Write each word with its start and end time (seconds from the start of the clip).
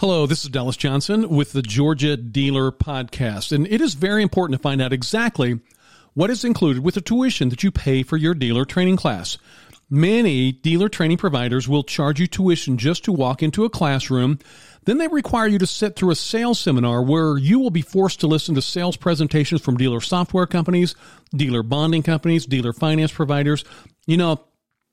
Hello, 0.00 0.24
this 0.26 0.44
is 0.44 0.48
Dallas 0.48 0.78
Johnson 0.78 1.28
with 1.28 1.52
the 1.52 1.60
Georgia 1.60 2.16
Dealer 2.16 2.72
Podcast, 2.72 3.52
and 3.52 3.66
it 3.66 3.82
is 3.82 3.92
very 3.92 4.22
important 4.22 4.58
to 4.58 4.62
find 4.62 4.80
out 4.80 4.94
exactly 4.94 5.60
what 6.14 6.30
is 6.30 6.42
included 6.42 6.82
with 6.82 6.94
the 6.94 7.02
tuition 7.02 7.50
that 7.50 7.62
you 7.62 7.70
pay 7.70 8.02
for 8.02 8.16
your 8.16 8.32
dealer 8.32 8.64
training 8.64 8.96
class. 8.96 9.36
Many 9.90 10.52
dealer 10.52 10.88
training 10.88 11.18
providers 11.18 11.68
will 11.68 11.84
charge 11.84 12.18
you 12.18 12.26
tuition 12.26 12.78
just 12.78 13.04
to 13.04 13.12
walk 13.12 13.42
into 13.42 13.66
a 13.66 13.68
classroom. 13.68 14.38
Then 14.86 14.96
they 14.96 15.06
require 15.06 15.48
you 15.48 15.58
to 15.58 15.66
sit 15.66 15.96
through 15.96 16.12
a 16.12 16.16
sales 16.16 16.58
seminar 16.58 17.02
where 17.02 17.36
you 17.36 17.58
will 17.58 17.68
be 17.68 17.82
forced 17.82 18.20
to 18.20 18.26
listen 18.26 18.54
to 18.54 18.62
sales 18.62 18.96
presentations 18.96 19.60
from 19.60 19.76
dealer 19.76 20.00
software 20.00 20.46
companies, 20.46 20.94
dealer 21.36 21.62
bonding 21.62 22.02
companies, 22.02 22.46
dealer 22.46 22.72
finance 22.72 23.12
providers. 23.12 23.64
You 24.06 24.16
know, 24.16 24.46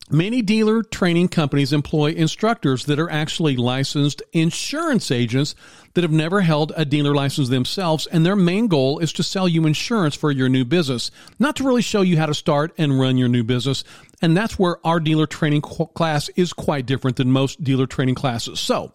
Many 0.10 0.42
dealer 0.42 0.84
training 0.84 1.28
companies 1.28 1.74
employ 1.74 2.12
instructors 2.12 2.86
that 2.86 2.98
are 2.98 3.10
actually 3.10 3.58
licensed 3.58 4.22
insurance 4.32 5.12
agents 5.12 5.54
that 5.96 6.06
have 6.06 6.14
never 6.14 6.40
held 6.40 6.72
a 6.78 6.86
dealer 6.86 7.14
license 7.14 7.50
themselves, 7.50 8.08
and 8.08 8.26
their 8.26 8.38
main 8.38 8.68
goal 8.68 9.00
is 9.00 9.12
to 9.14 9.24
sell 9.24 9.50
you 9.50 9.66
insurance 9.66 10.16
for 10.16 10.32
your 10.32 10.48
new 10.48 10.64
business, 10.64 11.12
not 11.40 11.58
to 11.58 11.66
really 11.66 11.82
show 11.82 12.04
you 12.04 12.16
how 12.16 12.26
to 12.26 12.34
start 12.34 12.74
and 12.78 12.98
run 12.98 13.18
your 13.18 13.28
new 13.28 13.44
business. 13.44 13.84
And 14.22 14.38
that's 14.38 14.58
where 14.58 14.78
our 14.88 15.02
dealer 15.02 15.28
training 15.28 15.60
class 15.60 16.30
is 16.38 16.54
quite 16.54 16.86
different 16.86 17.18
than 17.18 17.30
most 17.30 17.62
dealer 17.62 17.86
training 17.86 18.16
classes. 18.16 18.62
So, 18.62 18.94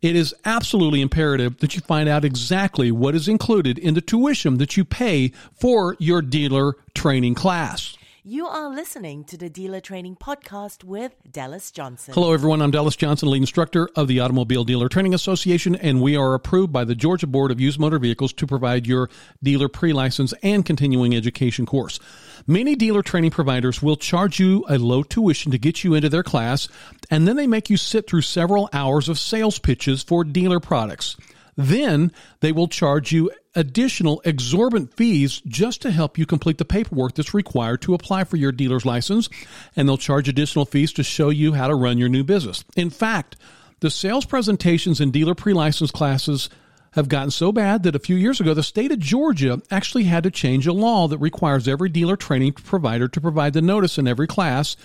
it 0.00 0.16
is 0.16 0.34
absolutely 0.46 1.02
imperative 1.02 1.58
that 1.58 1.74
you 1.74 1.82
find 1.82 2.08
out 2.08 2.24
exactly 2.24 2.90
what 2.90 3.14
is 3.14 3.28
included 3.28 3.78
in 3.78 3.92
the 3.92 4.00
tuition 4.00 4.56
that 4.58 4.78
you 4.78 4.86
pay 4.86 5.32
for 5.60 5.94
your 5.98 6.22
dealer 6.22 6.74
training 6.94 7.34
class. 7.34 7.97
You 8.30 8.46
are 8.46 8.68
listening 8.68 9.24
to 9.24 9.38
the 9.38 9.48
Dealer 9.48 9.80
Training 9.80 10.16
Podcast 10.16 10.84
with 10.84 11.16
Dallas 11.32 11.70
Johnson. 11.70 12.12
Hello, 12.12 12.34
everyone. 12.34 12.60
I'm 12.60 12.70
Dallas 12.70 12.94
Johnson, 12.94 13.30
lead 13.30 13.40
instructor 13.40 13.88
of 13.96 14.06
the 14.06 14.20
Automobile 14.20 14.64
Dealer 14.64 14.90
Training 14.90 15.14
Association, 15.14 15.74
and 15.74 16.02
we 16.02 16.14
are 16.14 16.34
approved 16.34 16.70
by 16.70 16.84
the 16.84 16.94
Georgia 16.94 17.26
Board 17.26 17.50
of 17.50 17.58
Used 17.58 17.80
Motor 17.80 17.98
Vehicles 17.98 18.34
to 18.34 18.46
provide 18.46 18.86
your 18.86 19.08
dealer 19.42 19.70
pre 19.70 19.94
license 19.94 20.34
and 20.42 20.62
continuing 20.62 21.16
education 21.16 21.64
course. 21.64 22.00
Many 22.46 22.76
dealer 22.76 23.02
training 23.02 23.30
providers 23.30 23.80
will 23.80 23.96
charge 23.96 24.38
you 24.38 24.62
a 24.68 24.76
low 24.76 25.02
tuition 25.02 25.50
to 25.52 25.58
get 25.58 25.82
you 25.82 25.94
into 25.94 26.10
their 26.10 26.22
class, 26.22 26.68
and 27.10 27.26
then 27.26 27.36
they 27.36 27.46
make 27.46 27.70
you 27.70 27.78
sit 27.78 28.06
through 28.06 28.20
several 28.20 28.68
hours 28.74 29.08
of 29.08 29.18
sales 29.18 29.58
pitches 29.58 30.02
for 30.02 30.22
dealer 30.22 30.60
products. 30.60 31.16
Then 31.56 32.12
they 32.40 32.52
will 32.52 32.68
charge 32.68 33.10
you 33.10 33.32
additional 33.54 34.20
exorbitant 34.24 34.94
fees 34.94 35.40
just 35.46 35.82
to 35.82 35.90
help 35.90 36.18
you 36.18 36.26
complete 36.26 36.58
the 36.58 36.64
paperwork 36.64 37.14
that's 37.14 37.34
required 37.34 37.82
to 37.82 37.94
apply 37.94 38.24
for 38.24 38.36
your 38.36 38.52
dealer's 38.52 38.86
license, 38.86 39.28
and 39.76 39.88
they'll 39.88 39.96
charge 39.96 40.28
additional 40.28 40.64
fees 40.64 40.92
to 40.92 41.02
show 41.02 41.30
you 41.30 41.52
how 41.52 41.68
to 41.68 41.74
run 41.74 41.98
your 41.98 42.08
new 42.08 42.24
business. 42.24 42.64
In 42.76 42.90
fact, 42.90 43.36
the 43.80 43.90
sales 43.90 44.24
presentations 44.24 45.00
and 45.00 45.12
dealer 45.12 45.34
pre 45.34 45.52
license 45.52 45.90
classes 45.90 46.50
have 46.92 47.08
gotten 47.08 47.30
so 47.30 47.52
bad 47.52 47.82
that 47.82 47.94
a 47.94 48.00
few 48.00 48.16
years 48.16 48.40
ago, 48.40 48.54
the 48.54 48.62
state 48.62 48.90
of 48.90 48.98
Georgia 48.98 49.60
actually 49.70 50.04
had 50.04 50.24
to 50.24 50.30
change 50.30 50.66
a 50.66 50.72
law 50.72 51.06
that 51.08 51.18
requires 51.18 51.68
every 51.68 51.88
dealer 51.88 52.16
training 52.16 52.52
provider 52.52 53.08
to 53.08 53.20
provide 53.20 53.52
the 53.52 53.62
notice 53.62 53.98
in 53.98 54.08
every 54.08 54.26
class 54.26 54.76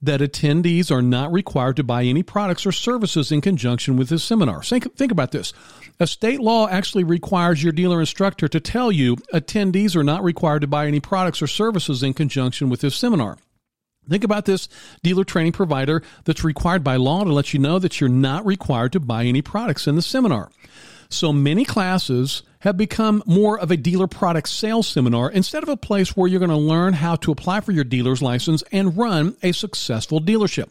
that 0.00 0.20
attendees 0.20 0.90
are 0.90 1.02
not 1.02 1.32
required 1.32 1.76
to 1.76 1.84
buy 1.84 2.04
any 2.04 2.22
products 2.22 2.64
or 2.64 2.72
services 2.72 3.32
in 3.32 3.40
conjunction 3.40 3.96
with 3.96 4.08
this 4.08 4.22
seminar. 4.22 4.62
Think, 4.62 4.94
think 4.96 5.12
about 5.12 5.32
this. 5.32 5.52
A 6.00 6.06
state 6.06 6.40
law 6.40 6.68
actually 6.68 7.04
requires 7.04 7.62
your 7.62 7.72
dealer 7.72 8.00
instructor 8.00 8.48
to 8.48 8.60
tell 8.60 8.92
you 8.92 9.16
attendees 9.34 9.96
are 9.96 10.04
not 10.04 10.22
required 10.22 10.60
to 10.60 10.68
buy 10.68 10.86
any 10.86 11.00
products 11.00 11.42
or 11.42 11.46
services 11.46 12.02
in 12.02 12.14
conjunction 12.14 12.68
with 12.68 12.80
this 12.80 12.94
seminar. 12.94 13.38
Think 14.08 14.24
about 14.24 14.46
this 14.46 14.68
dealer 15.02 15.24
training 15.24 15.52
provider 15.52 16.02
that's 16.24 16.44
required 16.44 16.82
by 16.82 16.96
law 16.96 17.24
to 17.24 17.32
let 17.32 17.52
you 17.52 17.58
know 17.58 17.78
that 17.78 18.00
you're 18.00 18.08
not 18.08 18.46
required 18.46 18.92
to 18.92 19.00
buy 19.00 19.24
any 19.24 19.42
products 19.42 19.86
in 19.86 19.96
the 19.96 20.02
seminar. 20.02 20.50
So 21.10 21.32
many 21.32 21.64
classes 21.64 22.42
have 22.60 22.76
become 22.76 23.22
more 23.24 23.58
of 23.58 23.70
a 23.70 23.76
dealer 23.76 24.06
product 24.06 24.48
sales 24.48 24.86
seminar 24.86 25.30
instead 25.30 25.62
of 25.62 25.68
a 25.68 25.76
place 25.76 26.16
where 26.16 26.28
you're 26.28 26.40
going 26.40 26.50
to 26.50 26.56
learn 26.56 26.92
how 26.92 27.16
to 27.16 27.32
apply 27.32 27.60
for 27.60 27.72
your 27.72 27.84
dealer's 27.84 28.20
license 28.20 28.62
and 28.72 28.96
run 28.96 29.36
a 29.42 29.52
successful 29.52 30.20
dealership. 30.20 30.68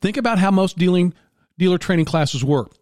Think 0.00 0.16
about 0.16 0.38
how 0.38 0.50
most 0.50 0.78
dealing 0.78 1.14
dealer 1.58 1.78
training 1.78 2.06
classes 2.06 2.42
work. 2.42 2.72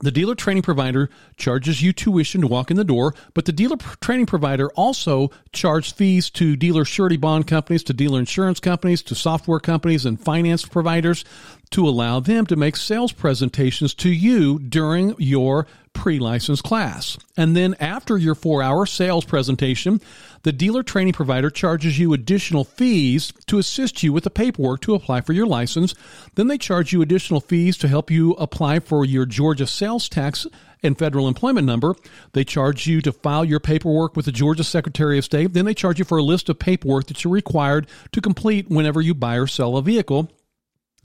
The 0.00 0.10
dealer 0.10 0.34
training 0.34 0.62
provider 0.62 1.08
charges 1.38 1.80
you 1.80 1.90
tuition 1.94 2.42
to 2.42 2.46
walk 2.46 2.70
in 2.70 2.76
the 2.76 2.84
door, 2.84 3.14
but 3.32 3.46
the 3.46 3.52
dealer 3.52 3.78
training 4.02 4.26
provider 4.26 4.68
also 4.72 5.30
charges 5.52 5.90
fees 5.90 6.28
to 6.32 6.54
dealer 6.54 6.84
surety 6.84 7.16
bond 7.16 7.46
companies, 7.46 7.82
to 7.84 7.94
dealer 7.94 8.18
insurance 8.18 8.60
companies, 8.60 9.02
to 9.04 9.14
software 9.14 9.58
companies 9.58 10.04
and 10.04 10.20
finance 10.20 10.66
providers 10.66 11.24
to 11.70 11.88
allow 11.88 12.20
them 12.20 12.46
to 12.46 12.56
make 12.56 12.76
sales 12.76 13.12
presentations 13.12 13.94
to 13.94 14.08
you 14.08 14.58
during 14.58 15.14
your 15.18 15.66
pre 15.92 16.18
licensed 16.18 16.62
class. 16.62 17.18
And 17.36 17.56
then 17.56 17.74
after 17.80 18.18
your 18.18 18.34
four 18.34 18.62
hour 18.62 18.86
sales 18.86 19.24
presentation, 19.24 20.00
the 20.42 20.52
dealer 20.52 20.82
training 20.82 21.14
provider 21.14 21.50
charges 21.50 21.98
you 21.98 22.12
additional 22.12 22.64
fees 22.64 23.32
to 23.46 23.58
assist 23.58 24.02
you 24.02 24.12
with 24.12 24.24
the 24.24 24.30
paperwork 24.30 24.80
to 24.82 24.94
apply 24.94 25.22
for 25.22 25.32
your 25.32 25.46
license. 25.46 25.94
Then 26.34 26.48
they 26.48 26.58
charge 26.58 26.92
you 26.92 27.02
additional 27.02 27.40
fees 27.40 27.76
to 27.78 27.88
help 27.88 28.10
you 28.10 28.32
apply 28.32 28.80
for 28.80 29.04
your 29.04 29.26
Georgia 29.26 29.66
sales 29.66 30.08
tax 30.08 30.46
and 30.82 30.98
federal 30.98 31.28
employment 31.28 31.66
number. 31.66 31.94
They 32.32 32.44
charge 32.44 32.86
you 32.86 33.00
to 33.02 33.12
file 33.12 33.44
your 33.44 33.60
paperwork 33.60 34.14
with 34.14 34.26
the 34.26 34.32
Georgia 34.32 34.64
Secretary 34.64 35.18
of 35.18 35.24
State. 35.24 35.52
Then 35.54 35.64
they 35.64 35.74
charge 35.74 35.98
you 35.98 36.04
for 36.04 36.18
a 36.18 36.22
list 36.22 36.48
of 36.48 36.58
paperwork 36.58 37.06
that 37.06 37.24
you're 37.24 37.32
required 37.32 37.86
to 38.12 38.20
complete 38.20 38.68
whenever 38.68 39.00
you 39.00 39.14
buy 39.14 39.36
or 39.36 39.46
sell 39.46 39.76
a 39.76 39.82
vehicle. 39.82 40.30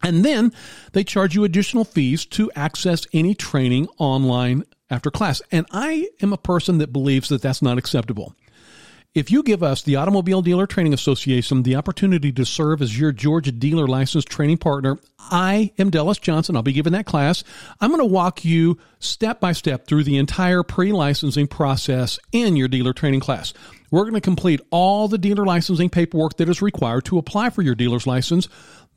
And 0.04 0.26
then 0.26 0.52
they 0.94 1.04
charge 1.04 1.36
you 1.36 1.44
additional 1.44 1.84
fees 1.84 2.26
to 2.28 2.52
access 2.56 3.06
any 3.14 3.36
training 3.36 3.88
online 3.98 4.64
after 4.90 5.10
class. 5.10 5.42
And 5.52 5.66
I 5.72 6.10
am 6.22 6.34
a 6.34 6.38
person 6.38 6.80
that 6.80 6.94
believes 6.94 7.30
that 7.30 7.42
that's 7.42 7.62
not 7.62 7.78
acceptable. 7.78 8.36
If 9.14 9.30
you 9.30 9.44
give 9.44 9.62
us, 9.62 9.82
the 9.82 9.98
Automobile 9.98 10.42
Dealer 10.42 10.66
Training 10.66 10.94
Association, 10.94 11.64
the 11.64 11.76
opportunity 11.76 12.32
to 12.32 12.46
serve 12.46 12.82
as 12.82 12.98
your 12.98 13.12
Georgia 13.12 13.52
dealer 13.52 13.86
license 13.86 14.24
training 14.24 14.60
partner, 14.60 15.00
I 15.20 15.74
am 15.78 15.90
Dallas 15.90 16.18
Johnson. 16.18 16.56
I'll 16.56 16.64
be 16.64 16.72
giving 16.72 16.94
that 16.94 17.06
class. 17.06 17.44
I'm 17.82 17.90
going 17.90 18.00
to 18.00 18.06
walk 18.06 18.46
you 18.46 18.78
step 19.00 19.42
by 19.42 19.52
step 19.52 19.86
through 19.86 20.06
the 20.06 20.16
entire 20.16 20.64
pre 20.64 20.94
licensing 20.94 21.48
process 21.48 22.20
in 22.32 22.56
your 22.56 22.70
dealer 22.70 22.94
training 22.94 23.20
class. 23.20 23.54
We're 23.92 24.04
going 24.04 24.14
to 24.14 24.22
complete 24.22 24.62
all 24.70 25.10
the 25.10 25.18
dealer 25.18 25.46
licensing 25.46 25.90
paperwork 25.90 26.38
that 26.38 26.48
is 26.48 26.62
required 26.62 27.04
to 27.06 27.18
apply 27.18 27.50
for 27.50 27.62
your 27.62 27.76
dealer's 27.76 28.08
license. 28.08 28.48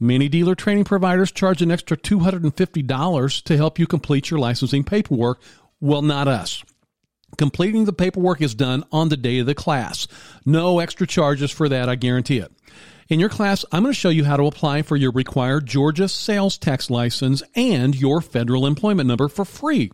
Many 0.01 0.29
dealer 0.29 0.55
training 0.55 0.85
providers 0.85 1.31
charge 1.31 1.63
an 1.63 1.71
extra 1.71 1.97
$250 1.97 3.43
to 3.43 3.57
help 3.57 3.79
you 3.79 3.87
complete 3.87 4.31
your 4.31 4.41
licensing 4.41 4.85
paperwork. 4.85 5.41
Well, 5.81 6.03
not 6.03 6.29
us. 6.29 6.65
Completing 7.39 7.85
the 7.85 7.93
paperwork 7.93 8.41
is 8.43 8.55
done 8.55 8.85
on 8.93 9.09
the 9.09 9.17
day 9.17 9.39
of 9.39 9.47
the 9.47 9.55
class. 9.55 10.07
No 10.45 10.79
extra 10.79 11.07
charges 11.07 11.51
for 11.51 11.69
that, 11.69 11.89
I 11.89 11.95
guarantee 11.95 12.39
it. 12.39 12.53
In 13.09 13.21
your 13.21 13.29
class, 13.29 13.65
I'm 13.71 13.83
going 13.83 13.93
to 13.93 13.99
show 13.99 14.09
you 14.09 14.25
how 14.25 14.37
to 14.37 14.47
apply 14.47 14.83
for 14.83 14.97
your 14.97 15.13
required 15.13 15.67
Georgia 15.67 16.09
sales 16.09 16.57
tax 16.57 16.91
license 16.91 17.43
and 17.55 17.95
your 17.95 18.21
federal 18.21 18.67
employment 18.67 19.09
number 19.09 19.29
for 19.29 19.45
free. 19.45 19.93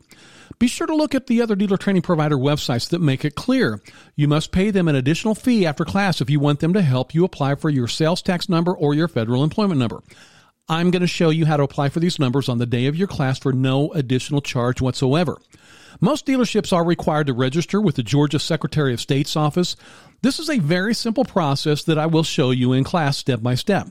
Be 0.60 0.68
sure 0.68 0.86
to 0.86 0.94
look 0.94 1.14
at 1.14 1.26
the 1.26 1.40
other 1.40 1.56
dealer 1.56 1.78
training 1.78 2.02
provider 2.02 2.36
websites 2.36 2.90
that 2.90 3.00
make 3.00 3.24
it 3.24 3.34
clear. 3.34 3.80
You 4.14 4.28
must 4.28 4.52
pay 4.52 4.70
them 4.70 4.88
an 4.88 4.94
additional 4.94 5.34
fee 5.34 5.64
after 5.64 5.86
class 5.86 6.20
if 6.20 6.28
you 6.28 6.38
want 6.38 6.60
them 6.60 6.74
to 6.74 6.82
help 6.82 7.14
you 7.14 7.24
apply 7.24 7.54
for 7.54 7.70
your 7.70 7.88
sales 7.88 8.20
tax 8.20 8.46
number 8.46 8.76
or 8.76 8.92
your 8.92 9.08
federal 9.08 9.42
employment 9.42 9.80
number. 9.80 10.02
I'm 10.68 10.90
going 10.90 11.00
to 11.00 11.08
show 11.08 11.30
you 11.30 11.46
how 11.46 11.56
to 11.56 11.62
apply 11.62 11.88
for 11.88 12.00
these 12.00 12.18
numbers 12.18 12.50
on 12.50 12.58
the 12.58 12.66
day 12.66 12.84
of 12.86 12.94
your 12.94 13.08
class 13.08 13.38
for 13.38 13.54
no 13.54 13.90
additional 13.92 14.42
charge 14.42 14.82
whatsoever. 14.82 15.40
Most 15.98 16.26
dealerships 16.26 16.74
are 16.74 16.84
required 16.84 17.28
to 17.28 17.32
register 17.32 17.80
with 17.80 17.96
the 17.96 18.02
Georgia 18.02 18.38
Secretary 18.38 18.92
of 18.92 19.00
State's 19.00 19.36
office. 19.36 19.76
This 20.20 20.38
is 20.38 20.50
a 20.50 20.58
very 20.58 20.92
simple 20.92 21.24
process 21.24 21.84
that 21.84 21.98
I 21.98 22.04
will 22.04 22.22
show 22.22 22.50
you 22.50 22.74
in 22.74 22.84
class 22.84 23.16
step 23.16 23.42
by 23.42 23.54
step. 23.54 23.88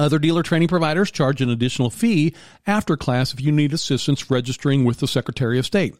Other 0.00 0.18
dealer 0.18 0.42
training 0.42 0.68
providers 0.68 1.10
charge 1.10 1.42
an 1.42 1.50
additional 1.50 1.90
fee 1.90 2.34
after 2.66 2.96
class 2.96 3.34
if 3.34 3.40
you 3.42 3.52
need 3.52 3.74
assistance 3.74 4.30
registering 4.30 4.86
with 4.86 4.98
the 4.98 5.06
Secretary 5.06 5.58
of 5.58 5.66
State. 5.66 5.94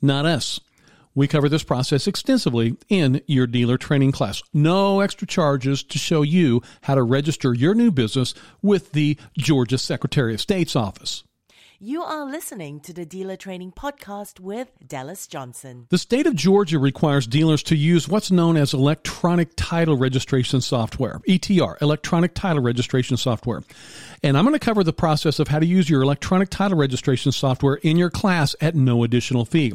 Not 0.00 0.24
us. 0.24 0.58
We 1.14 1.28
cover 1.28 1.50
this 1.50 1.62
process 1.62 2.06
extensively 2.06 2.78
in 2.88 3.20
your 3.26 3.46
dealer 3.46 3.76
training 3.76 4.12
class. 4.12 4.42
No 4.54 5.00
extra 5.00 5.26
charges 5.26 5.82
to 5.82 5.98
show 5.98 6.22
you 6.22 6.62
how 6.80 6.94
to 6.94 7.02
register 7.02 7.52
your 7.52 7.74
new 7.74 7.90
business 7.90 8.32
with 8.62 8.92
the 8.92 9.18
Georgia 9.36 9.76
Secretary 9.76 10.32
of 10.32 10.40
State's 10.40 10.74
office. 10.74 11.22
You 11.84 12.04
are 12.04 12.24
listening 12.24 12.78
to 12.82 12.92
the 12.92 13.04
Dealer 13.04 13.34
Training 13.34 13.72
Podcast 13.72 14.38
with 14.38 14.70
Dallas 14.86 15.26
Johnson. 15.26 15.88
The 15.90 15.98
state 15.98 16.28
of 16.28 16.36
Georgia 16.36 16.78
requires 16.78 17.26
dealers 17.26 17.60
to 17.64 17.74
use 17.74 18.08
what's 18.08 18.30
known 18.30 18.56
as 18.56 18.72
electronic 18.72 19.48
title 19.56 19.96
registration 19.96 20.60
software, 20.60 21.18
ETR, 21.26 21.82
electronic 21.82 22.34
title 22.34 22.62
registration 22.62 23.16
software. 23.16 23.64
And 24.22 24.38
I'm 24.38 24.44
going 24.44 24.54
to 24.54 24.64
cover 24.64 24.84
the 24.84 24.92
process 24.92 25.40
of 25.40 25.48
how 25.48 25.58
to 25.58 25.66
use 25.66 25.90
your 25.90 26.02
electronic 26.02 26.50
title 26.50 26.78
registration 26.78 27.32
software 27.32 27.74
in 27.74 27.96
your 27.96 28.10
class 28.10 28.54
at 28.60 28.76
no 28.76 29.02
additional 29.02 29.44
fee. 29.44 29.72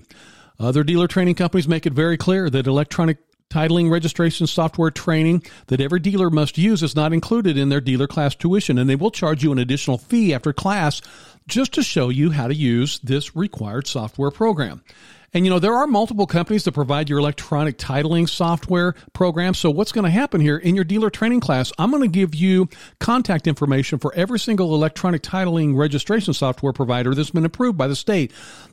Other 0.62 0.86
dealer 0.86 1.09
training 1.09 1.36
companies 1.36 1.68
make 1.68 1.86
it 1.86 1.92
very 1.92 2.15
clear 2.15 2.50
that 2.50 2.68
electronic 2.68 3.18
titling 3.50 3.90
registration 3.90 4.48
software 4.48 4.92
training 4.92 5.44
that 5.68 5.82
every 5.82 6.00
dealer 6.00 6.30
must 6.30 6.58
use 6.58 6.84
is 6.84 6.96
not 6.96 7.14
included 7.14 7.58
in 7.58 7.70
their 7.70 7.82
dealer 7.82 8.08
class 8.08 8.36
tuition, 8.36 8.78
and 8.78 8.90
they 8.90 8.96
will 8.96 9.12
charge 9.12 9.44
you 9.44 9.52
an 9.52 9.60
additional 9.60 9.98
fee 9.98 10.34
after 10.34 10.54
class 10.54 11.02
just 11.48 11.74
to 11.74 11.84
show 11.84 12.10
you 12.10 12.32
how 12.32 12.48
to 12.48 12.56
use 12.56 13.00
this 13.00 13.36
required 13.36 13.88
software 13.88 14.32
program. 14.32 14.84
And 15.34 15.46
you 15.46 15.50
know, 15.52 15.60
there 15.60 15.76
are 15.76 15.88
multiple 15.88 16.26
companies 16.26 16.64
that 16.64 16.72
provide 16.72 17.10
your 17.10 17.20
electronic 17.20 17.78
titling 17.78 18.30
software 18.30 18.96
program. 19.14 19.54
So 19.54 19.70
what's 19.70 19.92
going 19.92 20.06
to 20.06 20.10
happen 20.10 20.40
here 20.40 20.58
in 20.58 20.74
your 20.74 20.86
dealer 20.86 21.10
training 21.10 21.42
class, 21.42 21.72
I'm 21.78 21.92
going 21.92 22.02
to 22.02 22.08
give 22.08 22.34
you 22.34 22.70
contact 23.00 23.46
information 23.46 24.00
for 24.00 24.14
every 24.16 24.40
single 24.40 24.74
electronic 24.74 25.22
titling 25.22 25.76
registration 25.76 26.34
software 26.34 26.74
provider 26.74 27.14
that's 27.14 27.32
been 27.32 27.46
approved 27.46 27.78
by 27.78 27.88
the 27.88 27.96
state. 27.96 28.32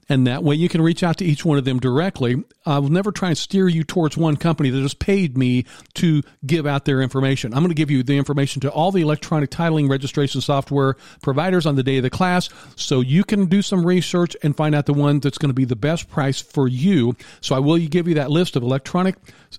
And 0.09 0.27
that 0.27 0.43
way 0.43 0.55
you 0.55 0.69
can 0.69 0.83
reach 0.83 1.03
out 1.03 1.19
to 1.19 1.25
each 1.25 1.45
one 1.45 1.59
of 1.59 1.65
them 1.65 1.79
directly. 1.81 2.43
I 2.67 2.79
will 2.79 2.91
never 2.91 3.13
try 3.13 3.29
and 3.29 3.39
steer 3.39 3.69
you 3.69 3.85
towards 3.85 4.17
one 4.17 4.37
company 4.37 4.71
that 4.71 4.81
has 4.81 4.95
paid 4.95 5.37
me 5.37 5.65
to 5.95 6.23
give 6.45 6.67
out 6.67 6.85
their 6.85 7.01
information. 7.01 7.53
I'm 7.53 7.61
going 7.61 7.69
to 7.69 7.75
give 7.75 7.91
you 7.91 8.03
the 8.03 8.17
information 8.17 8.61
to 8.63 8.71
all 8.71 8.93
the 8.93 9.03
electronic 9.03 9.51
titling 9.51 9.89
registration 9.89 10.41
software 10.41 10.97
providers 11.23 11.67
on 11.67 11.77
the 11.77 11.83
day 11.83 11.99
of 11.99 12.03
the 12.03 12.11
class 12.11 12.49
so 12.77 13.01
you 13.01 13.25
can 13.25 13.47
do 13.47 13.63
some 13.63 13.85
research 13.87 14.37
and 14.43 14.57
find 14.57 14.75
out 14.75 14.87
the 14.87 14.95
one 14.95 15.21
that's 15.21 15.39
going 15.39 15.51
to 15.51 15.55
be 15.55 15.65
the 15.65 15.77
best 15.77 16.09
price 16.11 16.41
for 16.41 16.69
you. 16.69 17.17
So 17.41 17.55
I 17.55 17.59
will 17.59 17.79
give 17.79 18.09
you 18.09 18.15
that 18.15 18.31
list 18.31 18.57
of 18.57 18.63
electronic 18.63 19.17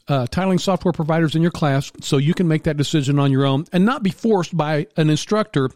uh, 0.08 0.28
titling 0.28 0.60
software 0.60 0.92
providers 0.92 1.36
in 1.36 1.42
your 1.42 1.52
class 1.52 1.92
so 2.02 2.18
you 2.18 2.34
can 2.34 2.48
make 2.48 2.64
that 2.64 2.78
decision 2.78 3.20
on 3.20 3.32
your 3.32 3.46
own 3.46 3.66
and 3.72 3.86
not 3.86 4.04
be 4.04 4.12
forced 4.12 4.56
by 4.56 4.88
an 4.98 5.10
instructor 5.10 5.70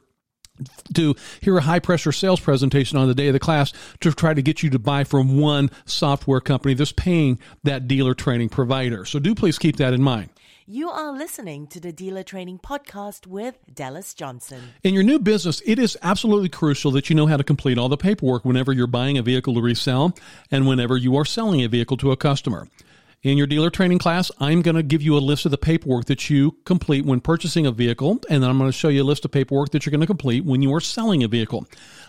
to 0.93 1.15
hear 1.41 1.57
a 1.57 1.61
high 1.61 1.79
pressure 1.79 2.11
sales 2.11 2.39
presentation 2.39 2.97
on 2.97 3.07
the 3.07 3.15
day 3.15 3.27
of 3.27 3.33
the 3.33 3.39
class 3.39 3.73
to 4.01 4.11
try 4.11 4.33
to 4.33 4.41
get 4.41 4.63
you 4.63 4.69
to 4.69 4.79
buy 4.79 5.03
from 5.03 5.39
one 5.39 5.69
software 5.85 6.41
company 6.41 6.73
that's 6.73 6.91
paying 6.91 7.39
that 7.63 7.87
dealer 7.87 8.13
training 8.13 8.49
provider. 8.49 9.05
So 9.05 9.19
do 9.19 9.35
please 9.35 9.57
keep 9.57 9.77
that 9.77 9.93
in 9.93 10.01
mind. 10.01 10.29
You 10.71 10.91
are 10.91 11.11
listening 11.11 11.65
to 11.69 11.79
the 11.79 11.91
Dealer 11.91 12.21
Training 12.21 12.59
Podcast 12.59 13.25
with 13.25 13.57
Dallas 13.73 14.13
Johnson. 14.13 14.61
In 14.83 14.93
your 14.93 15.01
new 15.01 15.17
business, 15.17 15.63
it 15.65 15.79
is 15.79 15.97
absolutely 16.03 16.49
crucial 16.49 16.91
that 16.91 17.09
you 17.09 17.15
know 17.15 17.25
how 17.25 17.37
to 17.37 17.43
complete 17.43 17.79
all 17.79 17.89
the 17.89 17.97
paperwork 17.97 18.45
whenever 18.45 18.71
you're 18.71 18.85
buying 18.85 19.17
a 19.17 19.23
vehicle 19.23 19.55
to 19.55 19.61
resell 19.63 20.15
and 20.51 20.67
whenever 20.67 20.95
you 20.95 21.15
are 21.15 21.25
selling 21.25 21.63
a 21.63 21.67
vehicle 21.67 21.97
to 21.97 22.11
a 22.11 22.15
customer. 22.15 22.67
In 23.21 23.37
your 23.37 23.47
dealer 23.47 23.69
training 23.69 23.97
class, 23.97 24.31
I'm 24.39 24.61
going 24.61 24.77
to 24.77 24.83
give 24.83 25.01
you 25.01 25.17
a 25.17 25.19
list 25.19 25.43
of 25.43 25.51
the 25.51 25.57
paperwork 25.57 26.05
that 26.05 26.29
you 26.29 26.55
complete 26.63 27.05
when 27.05 27.19
purchasing 27.19 27.65
a 27.65 27.71
vehicle, 27.71 28.21
and 28.29 28.41
then 28.41 28.49
I'm 28.49 28.57
going 28.57 28.71
to 28.71 28.77
show 28.77 28.87
you 28.87 29.03
a 29.03 29.03
list 29.03 29.25
of 29.25 29.31
paperwork 29.31 29.71
that 29.71 29.85
you're 29.85 29.91
going 29.91 29.99
to 29.99 30.07
complete 30.07 30.45
when 30.45 30.61
you 30.61 30.73
are 30.73 30.79
selling 30.79 31.21
a 31.21 31.27
vehicle. 31.27 31.67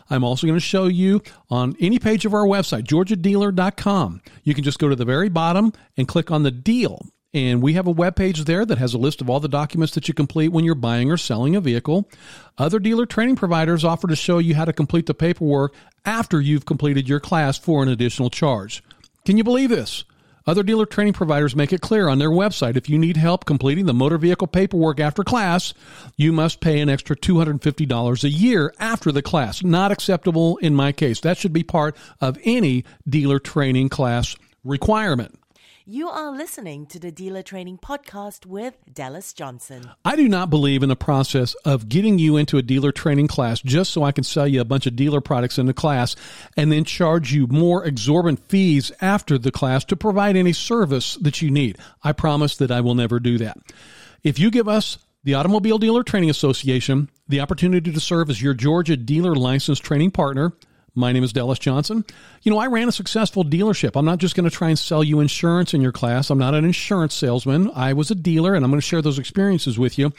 I'm 0.09 0.23
also 0.23 0.47
going 0.47 0.57
to 0.57 0.65
show 0.65 0.85
you 0.87 1.21
on 1.51 1.75
any 1.81 1.99
page 1.99 2.27
of 2.27 2.33
our 2.33 2.47
website, 2.47 2.85
georgiadealer.com. 2.85 4.23
You 4.45 4.55
can 4.55 4.63
just 4.63 4.79
go 4.79 4.89
to 4.89 4.95
the 4.95 5.05
very 5.05 5.29
bottom 5.29 5.73
and 5.97 6.07
click 6.07 6.31
on 6.31 6.45
the 6.45 6.53
deal. 6.53 7.05
And 7.35 7.61
we 7.61 7.73
have 7.73 7.89
a 7.89 7.93
web 7.93 8.15
page 8.15 8.45
there 8.45 8.65
that 8.65 8.79
has 8.79 8.95
a 8.95 8.99
list 8.99 9.21
of 9.21 9.29
all 9.29 9.41
the 9.41 9.49
documents 9.49 9.95
that 9.95 10.07
you 10.07 10.15
complete 10.15 10.53
when 10.53 10.65
you're 10.65 10.77
buying 10.77 11.11
or 11.11 11.17
selling 11.17 11.57
a 11.57 11.61
vehicle. 11.61 12.09
Other 12.57 12.79
dealer 12.79 13.07
training 13.07 13.35
providers 13.35 13.85
offer 13.85 14.07
to 14.07 14.17
show 14.17 14.39
you 14.39 14.55
how 14.55 14.65
to 14.65 14.73
complete 14.73 15.07
the 15.07 15.15
paperwork 15.15 15.75
after 16.05 16.41
you've 16.41 16.67
completed 16.67 17.09
your 17.09 17.21
class 17.21 17.59
for 17.59 17.83
an 17.83 17.89
additional 17.89 18.31
charge. 18.31 18.85
Can 19.25 19.37
you 19.37 19.43
believe 19.43 19.71
this? 19.71 20.05
Other 20.51 20.65
dealer 20.65 20.85
training 20.85 21.13
providers 21.13 21.55
make 21.55 21.73
it 21.73 21.81
clear 21.81 22.09
on 22.09 22.19
their 22.19 22.29
website 22.29 22.77
if 22.77 22.89
you 22.89 22.99
need 22.99 23.17
help 23.17 23.45
completing 23.45 23.87
the 23.87 23.95
motor 23.95 24.19
vehicle 24.19 24.49
paperwork 24.49 24.99
after 24.99 25.23
class, 25.23 25.75
you 26.17 26.33
must 26.33 26.61
pay 26.61 26.81
an 26.81 26.89
extra 26.89 27.15
$250 27.15 28.25
a 28.25 28.29
year 28.29 28.75
after 28.81 29.13
the 29.13 29.23
class. 29.23 29.63
Not 29.63 29.93
acceptable 29.93 30.57
in 30.57 30.75
my 30.75 30.91
case. 30.91 31.21
That 31.21 31.39
should 31.39 31.53
be 31.53 31.63
part 31.63 31.97
of 32.21 32.37
any 32.43 32.85
dealer 33.09 33.39
training 33.39 33.91
class 33.91 34.35
requirement. 34.65 35.40
You 35.93 36.09
are 36.09 36.31
listening 36.31 36.87
to 36.87 37.01
the 37.01 37.11
Dealer 37.11 37.43
Training 37.43 37.79
Podcast 37.79 38.47
with 38.47 38.79
Dallas 38.95 39.33
Johnson. 39.33 39.91
I 40.05 40.15
do 40.15 40.29
not 40.29 40.49
believe 40.49 40.85
in 40.85 40.89
the 40.89 40.95
process 40.95 41.55
of 41.65 41.89
getting 41.89 42.17
you 42.17 42.37
into 42.37 42.59
a 42.59 42.63
dealer 42.63 42.93
training 42.93 43.27
class 43.27 43.61
just 43.61 43.93
so 43.93 44.05
I 44.05 44.13
can 44.13 44.23
sell 44.23 44.47
you 44.47 44.61
a 44.61 44.65
bunch 44.65 44.87
of 44.87 44.95
dealer 44.95 45.21
products 45.21 45.59
in 45.59 45.67
the 45.67 45.75
class 45.75 46.15
and 46.57 46.71
then 46.71 46.85
charge 46.85 47.33
you 47.33 47.49
more 47.49 47.85
exorbitant 47.85 48.39
fees 48.49 48.93
after 49.01 49.37
the 49.37 49.51
class 49.51 49.85
to 49.87 49.97
provide 49.97 50.37
any 50.37 50.53
service 50.53 51.17
that 51.17 51.43
you 51.43 51.51
need. 51.51 51.77
I 52.05 52.13
promise 52.13 52.57
that 52.59 52.71
I 52.71 52.83
will 52.83 52.95
never 52.95 53.19
do 53.19 53.37
that. 53.39 53.57
If 54.23 54.39
you 54.39 54.53
give 54.53 54.69
us 54.69 54.97
the 55.25 55.35
Automobile 55.35 55.79
Dealer 55.79 56.05
Training 56.05 56.31
Association 56.31 57.11
the 57.27 57.41
opportunity 57.41 57.91
to 57.91 57.99
serve 57.99 58.31
as 58.31 58.41
your 58.41 58.55
Georgia 58.55 58.97
dealer 58.97 59.35
license 59.35 59.81
training 59.81 60.13
partner, 60.13 60.53
my 60.95 61.13
name 61.13 61.23
is 61.23 61.33
Dallas 61.33 61.59
Johnson. 61.59 62.05
You 62.43 62.53
know, 62.53 62.59
I 62.59 62.67
ran 62.67 62.89
a 62.89 62.93
successful 62.93 63.45
dealership. 63.45 63.97
I'm 63.97 64.05
not 64.05 64.19
just 64.19 64.35
going 64.35 64.49
to 64.49 64.55
try 64.55 64.69
and 64.69 64.79
sell 64.79 65.05
you 65.05 65.21
insurance 65.21 65.75
in 65.75 65.81
your 65.81 65.93
class. 65.93 66.31
I'm 66.31 66.39
not 66.39 66.55
an 66.55 66.65
insurance 66.65 67.15
salesman. 67.15 67.71
I 67.75 67.93
was 67.93 68.11
a 68.11 68.15
dealer, 68.15 68.55
and 68.55 68.65
I'm 68.65 68.71
going 68.71 68.81
to 68.81 68.87
share 68.87 69.03
those 69.03 69.19
experiences 69.19 69.79
with 69.79 69.99
you. 69.99 70.13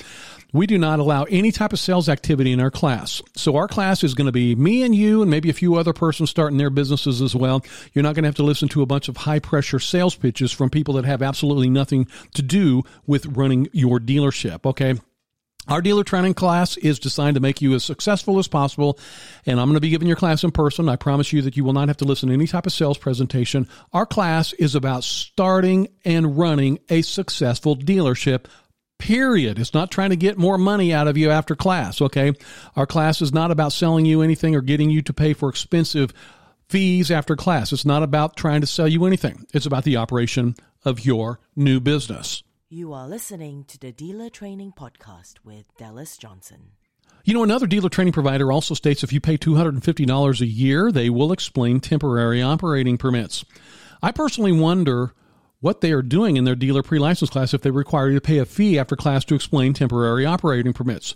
We 0.53 0.68
do 0.68 0.77
not 0.77 1.00
allow 1.00 1.23
any 1.23 1.51
type 1.51 1.73
of 1.73 1.79
sales 1.79 2.09
activity 2.09 2.51
in 2.51 2.59
our 2.59 2.71
class. 2.71 3.21
So 3.35 3.56
our 3.56 3.68
class 3.68 4.03
is 4.03 4.13
going 4.13 4.25
to 4.25 4.31
be 4.31 4.56
me 4.56 4.83
and 4.83 4.94
you, 4.94 5.21
and 5.21 5.31
maybe 5.31 5.50
a 5.50 5.53
few 5.53 5.75
other 5.75 5.94
persons 5.94 6.29
starting 6.29 6.57
their 6.57 6.69
businesses 6.69 7.21
as 7.21 7.35
well. 7.35 7.63
You're 7.94 8.03
not 8.03 8.15
going 8.15 8.23
to 8.23 8.27
have 8.29 8.35
to 8.35 8.44
listen 8.44 8.68
to 8.69 8.81
a 8.81 8.85
bunch 8.85 9.07
of 9.07 9.18
high 9.18 9.39
pressure 9.39 9.79
sales 9.79 10.15
pitches 10.15 10.51
from 10.51 10.69
people 10.69 10.95
that 10.95 11.06
have 11.06 11.21
absolutely 11.21 11.69
nothing 11.69 12.07
to 12.33 12.41
do 12.41 12.83
with 13.07 13.25
running 13.25 13.68
your 13.71 14.00
dealership. 14.00 14.65
Okay. 14.65 14.95
Our 15.68 15.81
dealer 15.81 16.04
training 16.04 16.34
class 16.34 16.75
is 16.78 17.00
designed 17.00 17.36
to 17.36 17.40
make 17.40 17.62
you 17.62 17.75
as 17.75 17.84
successful 17.84 18.40
as 18.40 18.48
possible, 18.48 18.98
and 19.46 19.60
I'm 19.60 19.68
going 19.68 19.75
to 19.75 19.81
be 19.81 19.90
giving 19.90 20.08
your 20.08 20.18
class 20.18 20.44
in 20.44 20.52
person. 20.52 20.90
I 20.90 20.96
promise 20.96 21.31
you 21.31 21.44
that 21.44 21.56
you 21.56 21.63
will 21.63 21.74
not 21.74 21.88
have 21.88 21.98
to 21.98 22.06
listen 22.06 22.30
to 22.30 22.34
any 22.34 22.48
type 22.48 22.66
of 22.66 22.74
sales 22.74 22.98
presentation. 22.98 23.68
Our 23.94 24.06
class 24.06 24.54
is 24.54 24.74
about 24.74 25.04
starting 25.04 25.88
and 26.04 26.38
running 26.38 26.80
a 26.90 27.04
successful 27.04 27.78
dealership 27.78 28.46
period. 28.98 29.60
It's 29.60 29.74
not 29.74 29.92
trying 29.92 30.10
to 30.10 30.16
get 30.16 30.38
more 30.38 30.58
money 30.58 30.94
out 30.94 31.08
of 31.08 31.18
you 31.18 31.30
after 31.30 31.56
class, 31.56 32.02
okay? 32.02 32.34
Our 32.75 32.88
class 32.88 33.22
is 33.22 33.34
not 33.34 33.52
about 33.52 33.72
selling 33.72 34.06
you 34.06 34.22
anything 34.22 34.56
or 34.56 34.62
getting 34.62 34.90
you 34.90 35.02
to 35.04 35.14
pay 35.14 35.34
for 35.34 35.50
expensive 35.50 36.12
fees 36.69 37.12
after 37.12 37.36
class. 37.36 37.72
It's 37.72 37.86
not 37.86 38.04
about 38.04 38.36
trying 38.36 38.62
to 38.62 38.68
sell 38.68 38.88
you 38.88 39.06
anything. 39.06 39.46
It's 39.54 39.66
about 39.66 39.84
the 39.84 39.98
operation 39.98 40.56
of 40.86 41.06
your 41.06 41.40
new 41.56 41.80
business. 41.80 42.44
You 42.73 42.94
are 42.94 43.06
listening 43.06 43.65
to 43.65 43.77
the 43.77 43.91
Dealer 43.91 44.29
Training 44.29 44.71
Podcast 44.71 45.33
with 45.44 45.65
Dallas 45.77 46.15
Johnson. 46.15 46.71
You 47.25 47.33
know, 47.33 47.44
another 47.44 47.68
dealer 47.68 47.89
training 47.89 48.13
provider 48.13 48.50
also 48.50 48.75
states 48.75 49.03
if 49.03 49.12
you 49.12 49.19
pay 49.19 49.38
$250 49.38 50.39
a 50.39 50.45
year, 50.45 50.89
they 50.89 51.09
will 51.09 51.33
explain 51.33 51.81
temporary 51.81 52.41
operating 52.41 52.97
permits. 52.97 53.44
I 54.01 54.13
personally 54.13 54.53
wonder 54.53 55.13
what 55.59 55.81
they 55.81 55.91
are 55.91 56.01
doing 56.01 56.38
in 56.38 56.45
their 56.45 56.56
dealer 56.56 56.81
pre 56.81 56.97
license 56.97 57.29
class 57.29 57.53
if 57.53 57.62
they 57.62 57.71
require 57.71 58.07
you 58.07 58.15
to 58.15 58.21
pay 58.21 58.38
a 58.38 58.45
fee 58.45 58.79
after 58.79 58.95
class 58.95 59.25
to 59.25 59.35
explain 59.35 59.73
temporary 59.73 60.25
operating 60.25 60.71
permits. 60.71 61.13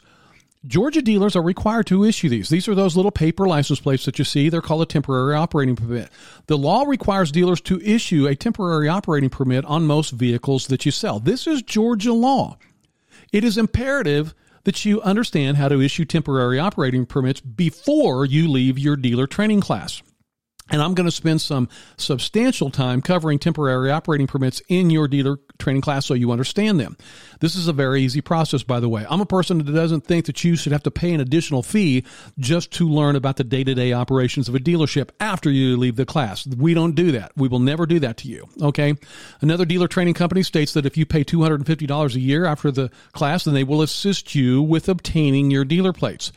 Georgia 0.68 1.02
dealers 1.02 1.36
are 1.36 1.44
required 1.44 1.86
to 1.88 2.04
issue 2.04 2.28
these. 2.28 2.50
These 2.50 2.68
are 2.68 2.76
those 2.76 2.96
little 2.96 3.12
paper 3.12 3.48
license 3.48 3.80
plates 3.80 4.06
that 4.06 4.18
you 4.18 4.26
see. 4.26 4.50
They're 4.50 4.62
called 4.62 4.82
a 4.82 4.86
temporary 4.88 5.36
operating 5.36 5.76
permit. 5.76 6.10
The 6.48 6.58
law 6.58 6.84
requires 6.84 7.32
dealers 7.32 7.62
to 7.62 7.80
issue 7.82 8.28
a 8.28 8.36
temporary 8.36 8.90
operating 8.90 9.30
permit 9.30 9.64
on 9.66 9.86
most 9.86 10.12
vehicles 10.12 10.68
that 10.68 10.86
you 10.86 10.92
sell. 10.92 11.20
This 11.20 11.46
is 11.46 11.62
Georgia 11.62 12.14
law. 12.14 12.58
It 13.32 13.44
is 13.44 13.58
imperative 13.58 14.34
that 14.64 14.84
you 14.86 15.02
understand 15.02 15.58
how 15.58 15.68
to 15.68 15.82
issue 15.82 16.06
temporary 16.06 16.58
operating 16.58 17.06
permits 17.06 17.42
before 17.42 18.26
you 18.26 18.48
leave 18.50 18.80
your 18.80 18.96
dealer 18.96 19.28
training 19.28 19.62
class. 19.62 20.02
And 20.72 20.82
I'm 20.82 20.96
going 20.96 21.06
to 21.06 21.12
spend 21.12 21.42
some 21.42 21.70
substantial 21.98 22.72
time 22.72 23.02
covering 23.02 23.38
temporary 23.38 23.92
operating 23.92 24.26
permits 24.26 24.64
in 24.68 24.90
your 24.90 25.08
dealer 25.08 25.38
training 25.60 25.84
class 25.84 26.08
so 26.08 26.16
you 26.16 26.32
understand 26.32 26.80
them. 26.80 26.98
This 27.40 27.56
is 27.56 27.68
a 27.68 27.74
very 27.74 28.02
easy 28.02 28.20
process, 28.20 28.64
by 28.64 28.80
the 28.80 28.90
way. 28.90 29.06
I'm 29.08 29.22
a 29.22 29.28
person 29.28 29.60
that 29.60 29.72
doesn't 29.72 30.06
think 30.06 30.26
that 30.26 30.44
you 30.44 30.56
should 30.56 30.72
have 30.72 30.82
to 30.84 30.92
pay 30.92 31.14
an 31.14 31.22
additional 31.22 31.62
fee 31.62 32.04
just 32.40 32.72
to 32.74 32.90
learn 32.90 33.16
about 33.16 33.38
the 33.38 33.44
day 33.44 33.64
to 33.64 33.76
day 33.76 33.94
operations 33.94 34.50
of 34.50 34.56
a 34.56 34.60
dealership 34.60 35.10
after 35.20 35.52
you 35.52 35.78
leave 35.78 35.98
the 35.98 36.06
class. 36.06 36.48
We 36.48 36.74
don't 36.74 36.96
do 36.96 37.12
that. 37.12 37.32
We 37.36 37.48
will 37.48 37.60
never 37.60 37.86
do 37.86 38.00
that 38.00 38.18
to 38.18 38.28
you. 38.28 38.48
Okay. 38.60 38.96
Another 39.42 39.66
dealer 39.66 39.88
training 39.88 40.16
company 40.16 40.42
states 40.42 40.74
that 40.74 40.88
if 40.88 40.98
you 40.98 41.06
pay 41.06 41.24
$250 41.24 42.16
a 42.16 42.20
year 42.20 42.46
after 42.46 42.72
the 42.72 42.90
class, 43.12 43.44
then 43.44 43.54
they 43.54 43.64
will 43.64 43.84
assist 43.84 44.34
you 44.34 44.64
with 44.64 44.90
obtaining 44.90 45.52
your 45.52 45.64
dealer 45.64 45.94
plates. 45.94 46.32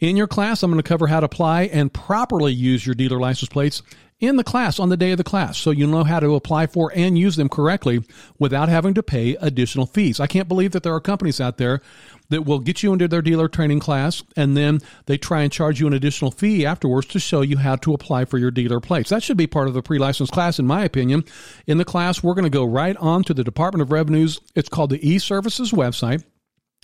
In 0.00 0.16
your 0.16 0.28
class, 0.28 0.62
I'm 0.62 0.70
going 0.70 0.80
to 0.80 0.88
cover 0.88 1.08
how 1.08 1.18
to 1.18 1.26
apply 1.26 1.62
and 1.62 1.92
properly 1.92 2.52
use 2.52 2.86
your 2.86 2.94
dealer 2.94 3.18
license 3.18 3.48
plates 3.48 3.82
in 4.20 4.36
the 4.36 4.44
class 4.44 4.78
on 4.78 4.90
the 4.90 4.96
day 4.96 5.10
of 5.10 5.18
the 5.18 5.24
class 5.24 5.58
so 5.58 5.72
you 5.72 5.88
know 5.88 6.04
how 6.04 6.20
to 6.20 6.36
apply 6.36 6.68
for 6.68 6.92
and 6.94 7.18
use 7.18 7.34
them 7.34 7.48
correctly 7.48 8.04
without 8.38 8.68
having 8.68 8.94
to 8.94 9.02
pay 9.02 9.34
additional 9.40 9.86
fees. 9.86 10.20
I 10.20 10.28
can't 10.28 10.46
believe 10.46 10.70
that 10.72 10.84
there 10.84 10.94
are 10.94 11.00
companies 11.00 11.40
out 11.40 11.56
there 11.56 11.80
that 12.28 12.42
will 12.42 12.60
get 12.60 12.80
you 12.80 12.92
into 12.92 13.08
their 13.08 13.22
dealer 13.22 13.48
training 13.48 13.80
class 13.80 14.22
and 14.36 14.56
then 14.56 14.80
they 15.06 15.18
try 15.18 15.42
and 15.42 15.50
charge 15.50 15.80
you 15.80 15.88
an 15.88 15.92
additional 15.92 16.30
fee 16.30 16.64
afterwards 16.64 17.08
to 17.08 17.18
show 17.18 17.40
you 17.40 17.58
how 17.58 17.74
to 17.76 17.92
apply 17.92 18.24
for 18.24 18.38
your 18.38 18.52
dealer 18.52 18.78
plates. 18.78 19.10
That 19.10 19.24
should 19.24 19.36
be 19.36 19.48
part 19.48 19.66
of 19.66 19.74
the 19.74 19.82
pre-license 19.82 20.30
class 20.30 20.60
in 20.60 20.66
my 20.66 20.84
opinion. 20.84 21.24
In 21.66 21.78
the 21.78 21.84
class, 21.84 22.22
we're 22.22 22.34
going 22.34 22.44
to 22.44 22.50
go 22.50 22.64
right 22.64 22.96
on 22.98 23.24
to 23.24 23.34
the 23.34 23.44
Department 23.44 23.82
of 23.82 23.90
Revenue's 23.90 24.40
it's 24.54 24.68
called 24.68 24.90
the 24.90 25.08
e-services 25.08 25.72
website 25.72 26.22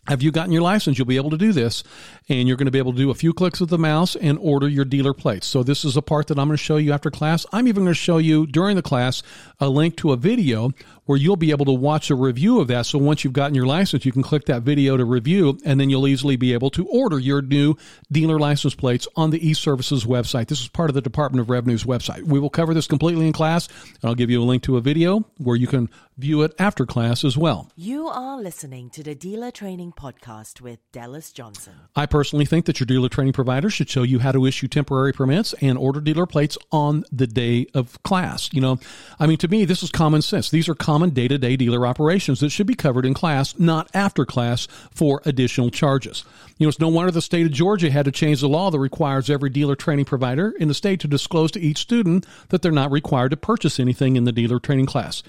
have 0.06 0.22
you 0.22 0.30
gotten 0.30 0.52
your 0.52 0.62
license? 0.62 0.98
You'll 0.98 1.06
be 1.06 1.16
able 1.16 1.30
to 1.30 1.38
do 1.38 1.52
this, 1.52 1.82
and 2.28 2.46
you're 2.46 2.56
going 2.56 2.66
to 2.66 2.72
be 2.72 2.78
able 2.78 2.92
to 2.92 2.98
do 2.98 3.10
a 3.10 3.14
few 3.14 3.32
clicks 3.32 3.60
of 3.60 3.68
the 3.68 3.78
mouse 3.78 4.16
and 4.16 4.38
order 4.40 4.68
your 4.68 4.84
dealer 4.84 5.14
plates. 5.14 5.46
So 5.46 5.62
this 5.62 5.84
is 5.84 5.96
a 5.96 6.02
part 6.02 6.26
that 6.26 6.38
I'm 6.38 6.48
going 6.48 6.56
to 6.56 6.62
show 6.62 6.76
you 6.76 6.92
after 6.92 7.10
class. 7.10 7.46
I'm 7.52 7.68
even 7.68 7.84
going 7.84 7.94
to 7.94 7.98
show 7.98 8.18
you 8.18 8.46
during 8.46 8.76
the 8.76 8.82
class 8.82 9.22
a 9.60 9.68
link 9.68 9.96
to 9.98 10.12
a 10.12 10.16
video 10.16 10.72
where 11.06 11.18
you'll 11.18 11.36
be 11.36 11.50
able 11.50 11.66
to 11.66 11.72
watch 11.72 12.10
a 12.10 12.14
review 12.14 12.60
of 12.60 12.68
that. 12.68 12.86
So 12.86 12.98
once 12.98 13.24
you've 13.24 13.32
gotten 13.32 13.54
your 13.54 13.66
license, 13.66 14.04
you 14.04 14.12
can 14.12 14.22
click 14.22 14.46
that 14.46 14.62
video 14.62 14.96
to 14.96 15.04
review, 15.04 15.58
and 15.64 15.78
then 15.78 15.90
you'll 15.90 16.08
easily 16.08 16.36
be 16.36 16.52
able 16.52 16.70
to 16.70 16.86
order 16.86 17.18
your 17.18 17.42
new 17.42 17.76
dealer 18.10 18.38
license 18.38 18.74
plates 18.74 19.06
on 19.16 19.30
the 19.30 19.40
eServices 19.40 20.06
website. 20.06 20.48
This 20.48 20.60
is 20.60 20.68
part 20.68 20.90
of 20.90 20.94
the 20.94 21.02
Department 21.02 21.40
of 21.40 21.50
Revenue's 21.50 21.84
website. 21.84 22.22
We 22.22 22.40
will 22.40 22.50
cover 22.50 22.74
this 22.74 22.86
completely 22.86 23.26
in 23.26 23.32
class, 23.32 23.68
and 23.84 24.04
I'll 24.04 24.14
give 24.14 24.30
you 24.30 24.42
a 24.42 24.44
link 24.44 24.62
to 24.64 24.76
a 24.76 24.80
video 24.80 25.24
where 25.38 25.56
you 25.56 25.66
can 25.66 25.90
view 26.16 26.42
it 26.42 26.54
after 26.60 26.86
class 26.86 27.24
as 27.24 27.36
well. 27.36 27.70
You 27.74 28.06
are 28.06 28.40
listening 28.40 28.88
to 28.90 29.02
the 29.02 29.16
Dealer 29.16 29.50
Training 29.50 29.92
Podcast 29.92 30.60
with 30.60 30.78
Dallas 30.92 31.32
Johnson. 31.32 31.72
I 31.96 32.06
personally 32.06 32.44
think 32.44 32.66
that 32.66 32.78
your 32.78 32.86
dealer 32.86 33.08
training 33.08 33.32
provider 33.32 33.68
should 33.68 33.90
show 33.90 34.04
you 34.04 34.20
how 34.20 34.30
to 34.30 34.46
issue 34.46 34.68
temporary 34.68 35.12
permits 35.12 35.54
and 35.60 35.76
order 35.76 36.00
dealer 36.00 36.26
plates 36.26 36.56
on 36.70 37.04
the 37.10 37.26
day 37.26 37.66
of 37.74 38.00
class. 38.04 38.48
You 38.52 38.60
know, 38.60 38.78
I 39.18 39.26
mean, 39.26 39.38
to 39.38 39.48
me, 39.48 39.64
this 39.64 39.82
is 39.82 39.90
common 39.90 40.22
sense. 40.22 40.50
These 40.50 40.68
are 40.68 40.74
common 40.76 40.93
day 41.10 41.28
to 41.28 41.38
day 41.38 41.56
dealer 41.56 41.86
operations 41.86 42.40
that 42.40 42.50
should 42.50 42.66
be 42.66 42.74
covered 42.74 43.04
in 43.04 43.14
class, 43.14 43.58
not 43.58 43.88
after 43.94 44.24
class 44.24 44.66
for 44.90 45.20
additional 45.24 45.70
charges. 45.70 46.24
You 46.58 46.66
know, 46.66 46.68
it's 46.68 46.78
no 46.78 46.88
wonder 46.88 47.10
the 47.10 47.20
state 47.20 47.46
of 47.46 47.52
Georgia 47.52 47.90
had 47.90 48.04
to 48.04 48.12
change 48.12 48.40
the 48.40 48.48
law 48.48 48.70
that 48.70 48.78
requires 48.78 49.28
every 49.28 49.50
dealer 49.50 49.76
training 49.76 50.04
provider 50.04 50.50
in 50.58 50.68
the 50.68 50.74
state 50.74 51.00
to 51.00 51.08
disclose 51.08 51.50
to 51.52 51.60
each 51.60 51.78
student 51.78 52.26
that 52.48 52.62
they're 52.62 52.72
not 52.72 52.92
required 52.92 53.30
to 53.30 53.36
purchase 53.36 53.80
anything 53.80 54.16
in 54.16 54.24
the 54.24 54.32
dealer 54.32 54.60
training 54.60 54.86
class. 54.86 55.22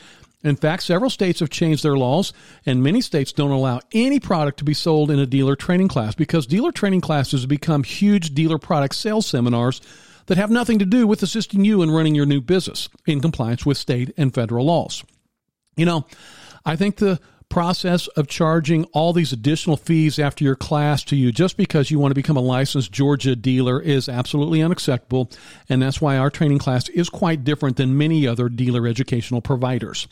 In 0.44 0.56
fact, 0.56 0.84
several 0.84 1.10
states 1.10 1.40
have 1.40 1.50
changed 1.50 1.82
their 1.82 1.98
laws, 1.98 2.32
and 2.68 2.84
many 2.84 3.02
states 3.02 3.32
don't 3.32 3.50
allow 3.50 3.80
any 3.94 4.20
product 4.20 4.60
to 4.60 4.64
be 4.64 4.76
sold 4.76 5.10
in 5.10 5.18
a 5.18 5.26
dealer 5.26 5.56
training 5.56 5.88
class 5.88 6.14
because 6.14 6.46
dealer 6.46 6.72
training 6.72 7.02
classes 7.02 7.42
have 7.42 7.50
become 7.50 7.84
huge 7.84 8.36
dealer 8.36 8.60
product 8.60 8.94
sales 8.94 9.26
seminars 9.26 9.82
that 10.28 10.38
have 10.38 10.52
nothing 10.52 10.78
to 10.80 10.86
do 10.86 11.08
with 11.08 11.24
assisting 11.24 11.66
you 11.66 11.82
in 11.82 11.90
running 11.90 12.14
your 12.14 12.28
new 12.28 12.42
business 12.42 12.90
in 13.08 13.22
compliance 13.22 13.66
with 13.66 13.78
state 13.78 14.14
and 14.18 14.36
federal 14.36 14.66
laws. 14.66 15.04
You 15.76 15.86
know, 15.86 16.06
I 16.66 16.76
think 16.76 16.98
the 16.98 17.20
process 17.50 18.08
of 18.08 18.28
charging 18.28 18.84
all 18.86 19.14
these 19.14 19.32
additional 19.32 19.78
fees 19.78 20.20
after 20.20 20.44
your 20.44 20.56
class 20.56 21.04
to 21.06 21.16
you 21.16 21.32
just 21.32 21.58
because 21.58 21.92
you 21.92 22.00
want 22.00 22.12
to 22.12 22.16
become 22.16 22.38
a 22.38 22.42
licensed 22.42 22.92
Georgia 22.92 23.36
dealer 23.36 23.80
is 23.80 24.10
absolutely 24.10 24.62
unacceptable. 24.62 25.30
And 25.70 25.82
that's 25.82 26.02
why 26.02 26.18
our 26.18 26.30
training 26.30 26.60
class 26.60 26.90
is 26.90 27.10
quite 27.10 27.44
different 27.44 27.78
than 27.78 27.98
many 27.98 28.28
other 28.28 28.50
dealer 28.50 28.88
educational 28.88 29.42
providers. 29.42 30.08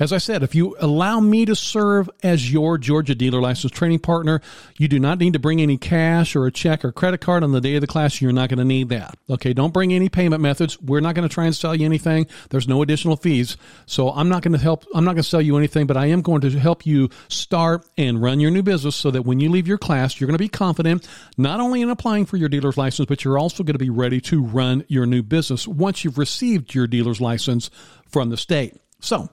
As 0.00 0.12
I 0.12 0.18
said, 0.18 0.42
if 0.42 0.56
you 0.56 0.76
allow 0.80 1.20
me 1.20 1.44
to 1.44 1.54
serve 1.54 2.10
as 2.24 2.52
your 2.52 2.78
Georgia 2.78 3.14
dealer 3.14 3.40
license 3.40 3.70
training 3.70 4.00
partner, 4.00 4.40
you 4.76 4.88
do 4.88 4.98
not 4.98 5.18
need 5.18 5.34
to 5.34 5.38
bring 5.38 5.60
any 5.60 5.78
cash 5.78 6.34
or 6.34 6.46
a 6.46 6.50
check 6.50 6.84
or 6.84 6.90
credit 6.90 7.20
card 7.20 7.44
on 7.44 7.52
the 7.52 7.60
day 7.60 7.76
of 7.76 7.80
the 7.80 7.86
class. 7.86 8.20
You're 8.20 8.32
not 8.32 8.48
going 8.48 8.58
to 8.58 8.64
need 8.64 8.88
that. 8.88 9.16
Okay. 9.30 9.52
Don't 9.52 9.72
bring 9.72 9.92
any 9.92 10.08
payment 10.08 10.42
methods. 10.42 10.80
We're 10.80 10.98
not 10.98 11.14
going 11.14 11.28
to 11.28 11.32
try 11.32 11.44
and 11.44 11.54
sell 11.54 11.76
you 11.76 11.84
anything. 11.84 12.26
There's 12.50 12.66
no 12.66 12.82
additional 12.82 13.16
fees. 13.16 13.56
So 13.86 14.10
I'm 14.10 14.28
not 14.28 14.42
going 14.42 14.54
to 14.54 14.58
help. 14.58 14.84
I'm 14.92 15.04
not 15.04 15.12
going 15.12 15.22
to 15.22 15.28
sell 15.28 15.40
you 15.40 15.56
anything, 15.56 15.86
but 15.86 15.96
I 15.96 16.06
am 16.06 16.22
going 16.22 16.40
to 16.40 16.50
help 16.58 16.84
you 16.84 17.08
start 17.28 17.86
and 17.96 18.20
run 18.20 18.40
your 18.40 18.50
new 18.50 18.64
business 18.64 18.96
so 18.96 19.12
that 19.12 19.22
when 19.22 19.38
you 19.38 19.48
leave 19.48 19.68
your 19.68 19.78
class, 19.78 20.18
you're 20.20 20.26
going 20.26 20.36
to 20.36 20.42
be 20.42 20.48
confident 20.48 21.06
not 21.38 21.60
only 21.60 21.82
in 21.82 21.90
applying 21.90 22.26
for 22.26 22.36
your 22.36 22.48
dealer's 22.48 22.76
license, 22.76 23.06
but 23.06 23.22
you're 23.22 23.38
also 23.38 23.62
going 23.62 23.74
to 23.74 23.78
be 23.78 23.90
ready 23.90 24.20
to 24.22 24.42
run 24.42 24.84
your 24.88 25.06
new 25.06 25.22
business 25.22 25.68
once 25.68 26.02
you've 26.02 26.18
received 26.18 26.74
your 26.74 26.88
dealer's 26.88 27.20
license 27.20 27.70
from 28.08 28.30
the 28.30 28.36
state. 28.36 28.76
So 28.98 29.28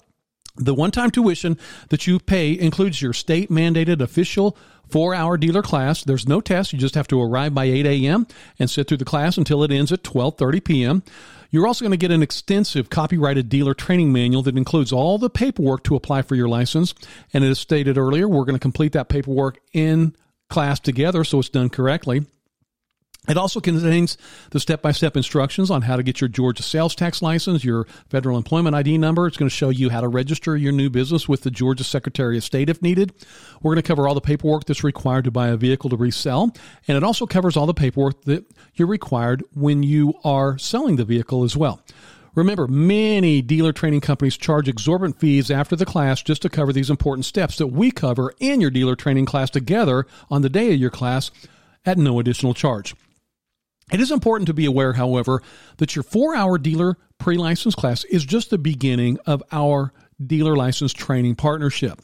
the 0.55 0.74
one 0.74 0.91
time 0.91 1.12
tuition 1.12 1.58
that 1.89 2.08
you 2.08 2.20
pay 2.20 2.58
includes 2.58 3.01
your 3.01 3.13
state 3.13 3.50
mandated 3.50 4.01
official 4.01 4.58
four 4.89 5.13
hour 5.13 5.38
dealer 5.38 5.62
class. 5.62 6.03
There's 6.03 6.27
no 6.27 6.41
test. 6.41 6.74
You 6.74 6.79
just 6.79 6.96
have 6.96 7.08
to 7.08 7.22
arrive 7.22 7.53
by 7.53 7.65
8 7.65 7.86
a.m. 7.86 8.27
and 8.60 8.70
sit 8.70 8.88
through 8.88 8.98
the 8.98 9.05
class 9.05 9.38
until 9.38 9.63
it 9.63 9.72
ends 9.72 9.91
at 9.91 10.03
12:30 10.03 10.63
p.m. 10.63 11.03
You're 11.50 11.67
also 11.67 11.84
going 11.84 11.91
to 11.91 11.98
get 11.98 12.12
an 12.12 12.24
extensive 12.24 12.89
copyrighted 12.89 13.50
dealer 13.50 13.74
training 13.74 14.13
manual 14.13 14.41
that 14.43 14.58
includes 14.58 14.93
all 14.93 15.17
the 15.17 15.29
paperwork 15.29 15.84
to 15.84 15.96
apply 15.96 16.22
for 16.22 16.36
your 16.36 16.48
license. 16.48 16.93
And 17.34 17.43
as 17.43 17.60
stated 17.60 17.98
earlier, 17.98 18.27
we're 18.27 18.46
going 18.46 18.55
to 18.55 18.60
complete 18.60 18.93
that 18.93 19.10
paperwork 19.10 19.60
in 19.74 20.15
class 20.50 20.79
together 20.79 21.24
so 21.25 21.39
it's 21.39 21.50
done 21.50 21.70
correctly. 21.70 22.25
It 23.30 23.38
also 23.38 23.60
contains 23.60 24.18
the 24.50 24.60
step 24.60 24.82
by 24.82 24.92
step 24.92 25.16
instructions 25.16 25.70
on 25.70 25.84
how 25.84 25.96
to 25.96 26.01
get 26.01 26.20
your 26.20 26.28
Georgia 26.28 26.63
sales 26.63 26.96
tax 26.96 27.22
license, 27.22 27.63
your 27.63 27.86
federal 28.10 28.36
employment 28.36 28.75
ID 28.75 28.98
number. 28.98 29.28
It's 29.28 29.38
going 29.38 29.48
to 29.48 29.56
show 29.56 29.70
you 29.70 29.92
how 29.92 30.01
to 30.01 30.08
register 30.08 30.58
your 30.58 30.72
new 30.72 30.90
business 30.90 31.30
with 31.30 31.44
the 31.44 31.51
Georgia 31.51 31.84
Secretary 31.84 32.36
of 32.38 32.44
State 32.44 32.68
if 32.68 32.82
needed. 32.82 33.13
We're 33.62 33.75
going 33.75 33.84
to 33.84 33.88
cover 33.88 34.08
all 34.08 34.16
the 34.16 34.22
paperwork 34.22 34.66
that's 34.66 34.84
required 34.84 35.25
to 35.25 35.32
buy 35.32 35.50
a 35.50 35.56
vehicle 35.56 35.92
to 35.92 35.98
resell. 35.98 36.51
And 36.88 36.98
it 36.98 37.04
also 37.04 37.28
covers 37.28 37.56
all 37.56 37.68
the 37.68 37.75
paperwork 37.75 38.24
that 38.24 38.51
you're 38.74 38.88
required 38.88 39.44
when 39.54 39.84
you 39.84 40.16
are 40.24 40.58
selling 40.58 40.96
the 40.96 41.06
vehicle 41.06 41.44
as 41.44 41.56
well. 41.56 41.80
Remember, 42.34 42.68
many 42.68 43.44
dealer 43.44 43.72
training 43.72 44.01
companies 44.01 44.36
charge 44.36 44.68
exorbitant 44.68 45.20
fees 45.20 45.51
after 45.51 45.75
the 45.75 45.86
class 45.86 46.24
just 46.24 46.42
to 46.42 46.50
cover 46.50 46.74
these 46.74 46.90
important 46.90 47.25
steps 47.25 47.58
that 47.60 47.68
we 47.68 47.92
cover 47.92 48.34
in 48.40 48.62
your 48.62 48.72
dealer 48.72 48.96
training 48.96 49.28
class 49.28 49.51
together 49.51 50.08
on 50.32 50.42
the 50.42 50.50
day 50.50 50.74
of 50.74 50.80
your 50.80 50.90
class 50.90 51.30
at 51.86 52.00
no 52.00 52.20
additional 52.20 52.56
charge. 52.56 52.96
It 53.91 54.00
is 54.00 54.12
important 54.12 54.48
to 54.48 54.53
be 54.53 54.65
aware, 54.65 54.93
however, 54.93 55.41
that 55.77 55.95
your 55.95 56.03
four 56.03 56.36
hour 56.36 56.57
dealer 56.57 56.98
pre 57.17 57.38
license 57.38 57.75
class 57.75 58.03
is 58.05 58.25
just 58.25 58.50
the 58.50 58.57
beginning 58.57 59.17
of 59.25 59.43
our 59.51 59.93
dealer 60.25 60.55
license 60.55 60.93
training 60.93 61.36
partnership. 61.36 62.01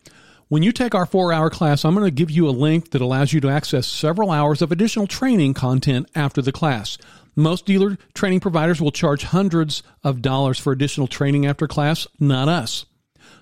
When 0.49 0.63
you 0.63 0.71
take 0.71 0.95
our 0.95 1.05
four 1.05 1.33
hour 1.33 1.49
class, 1.49 1.83
I'm 1.83 1.93
going 1.93 2.05
to 2.05 2.11
give 2.11 2.31
you 2.31 2.47
a 2.47 2.51
link 2.51 2.91
that 2.91 3.01
allows 3.01 3.33
you 3.33 3.41
to 3.41 3.49
access 3.49 3.87
several 3.87 4.31
hours 4.31 4.61
of 4.61 4.71
additional 4.71 5.07
training 5.07 5.53
content 5.53 6.09
after 6.15 6.41
the 6.41 6.51
class. 6.51 6.97
Most 7.35 7.65
dealer 7.65 7.97
training 8.13 8.39
providers 8.39 8.81
will 8.81 8.91
charge 8.91 9.23
hundreds 9.23 9.83
of 10.03 10.21
dollars 10.21 10.57
for 10.57 10.71
additional 10.73 11.07
training 11.07 11.45
after 11.45 11.67
class, 11.67 12.07
not 12.19 12.47
us. 12.47 12.85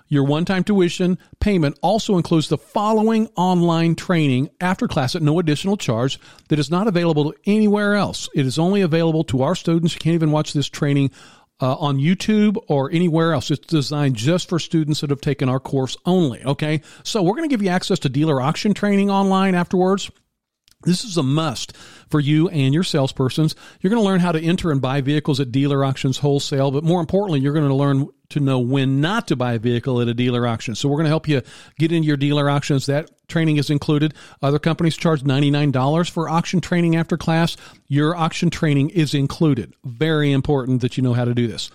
Your 0.08 0.24
one 0.24 0.44
time 0.44 0.64
tuition 0.64 1.18
payment 1.40 1.78
also 1.82 2.16
includes 2.16 2.48
the 2.48 2.58
following 2.58 3.28
online 3.36 3.94
training 3.94 4.50
after 4.60 4.86
class 4.86 5.14
at 5.16 5.22
no 5.22 5.38
additional 5.38 5.76
charge 5.76 6.18
that 6.48 6.58
is 6.58 6.70
not 6.70 6.86
available 6.86 7.34
anywhere 7.44 7.94
else. 7.94 8.28
It 8.34 8.46
is 8.46 8.58
only 8.58 8.82
available 8.82 9.24
to 9.24 9.42
our 9.42 9.54
students. 9.54 9.94
You 9.94 10.00
can't 10.00 10.14
even 10.14 10.30
watch 10.30 10.52
this 10.52 10.68
training 10.68 11.10
uh, 11.60 11.74
on 11.76 11.98
YouTube 11.98 12.56
or 12.68 12.90
anywhere 12.92 13.32
else. 13.32 13.50
It's 13.50 13.66
designed 13.66 14.16
just 14.16 14.48
for 14.48 14.58
students 14.58 15.00
that 15.00 15.10
have 15.10 15.20
taken 15.20 15.48
our 15.48 15.60
course 15.60 15.96
only. 16.04 16.44
Okay. 16.44 16.82
So 17.02 17.22
we're 17.22 17.36
going 17.36 17.48
to 17.48 17.52
give 17.52 17.62
you 17.62 17.70
access 17.70 17.98
to 18.00 18.08
dealer 18.08 18.40
auction 18.40 18.74
training 18.74 19.10
online 19.10 19.54
afterwards. 19.54 20.10
This 20.86 21.04
is 21.04 21.16
a 21.16 21.22
must 21.22 21.76
for 22.08 22.20
you 22.20 22.48
and 22.48 22.72
your 22.72 22.84
salespersons. 22.84 23.54
You're 23.80 23.90
going 23.90 24.02
to 24.02 24.06
learn 24.06 24.20
how 24.20 24.32
to 24.32 24.40
enter 24.40 24.70
and 24.70 24.80
buy 24.80 25.00
vehicles 25.00 25.40
at 25.40 25.52
dealer 25.52 25.84
auctions 25.84 26.18
wholesale, 26.18 26.70
but 26.70 26.84
more 26.84 27.00
importantly, 27.00 27.40
you're 27.40 27.52
going 27.52 27.68
to 27.68 27.74
learn 27.74 28.08
to 28.30 28.40
know 28.40 28.58
when 28.58 29.00
not 29.00 29.28
to 29.28 29.36
buy 29.36 29.54
a 29.54 29.58
vehicle 29.58 30.00
at 30.00 30.08
a 30.08 30.14
dealer 30.14 30.46
auction. 30.46 30.74
So 30.74 30.88
we're 30.88 30.96
going 30.96 31.04
to 31.04 31.10
help 31.10 31.28
you 31.28 31.42
get 31.78 31.92
into 31.92 32.06
your 32.06 32.16
dealer 32.16 32.48
auctions. 32.50 32.86
That 32.86 33.10
training 33.28 33.56
is 33.56 33.70
included. 33.70 34.14
Other 34.42 34.58
companies 34.58 34.96
charge 34.96 35.22
$99 35.22 36.10
for 36.10 36.28
auction 36.28 36.60
training 36.60 36.96
after 36.96 37.16
class. 37.16 37.56
Your 37.88 38.16
auction 38.16 38.50
training 38.50 38.90
is 38.90 39.14
included. 39.14 39.74
Very 39.84 40.32
important 40.32 40.80
that 40.80 40.96
you 40.96 41.02
know 41.02 41.12
how 41.12 41.24
to 41.24 41.34
do 41.34 41.46
this. 41.46 41.70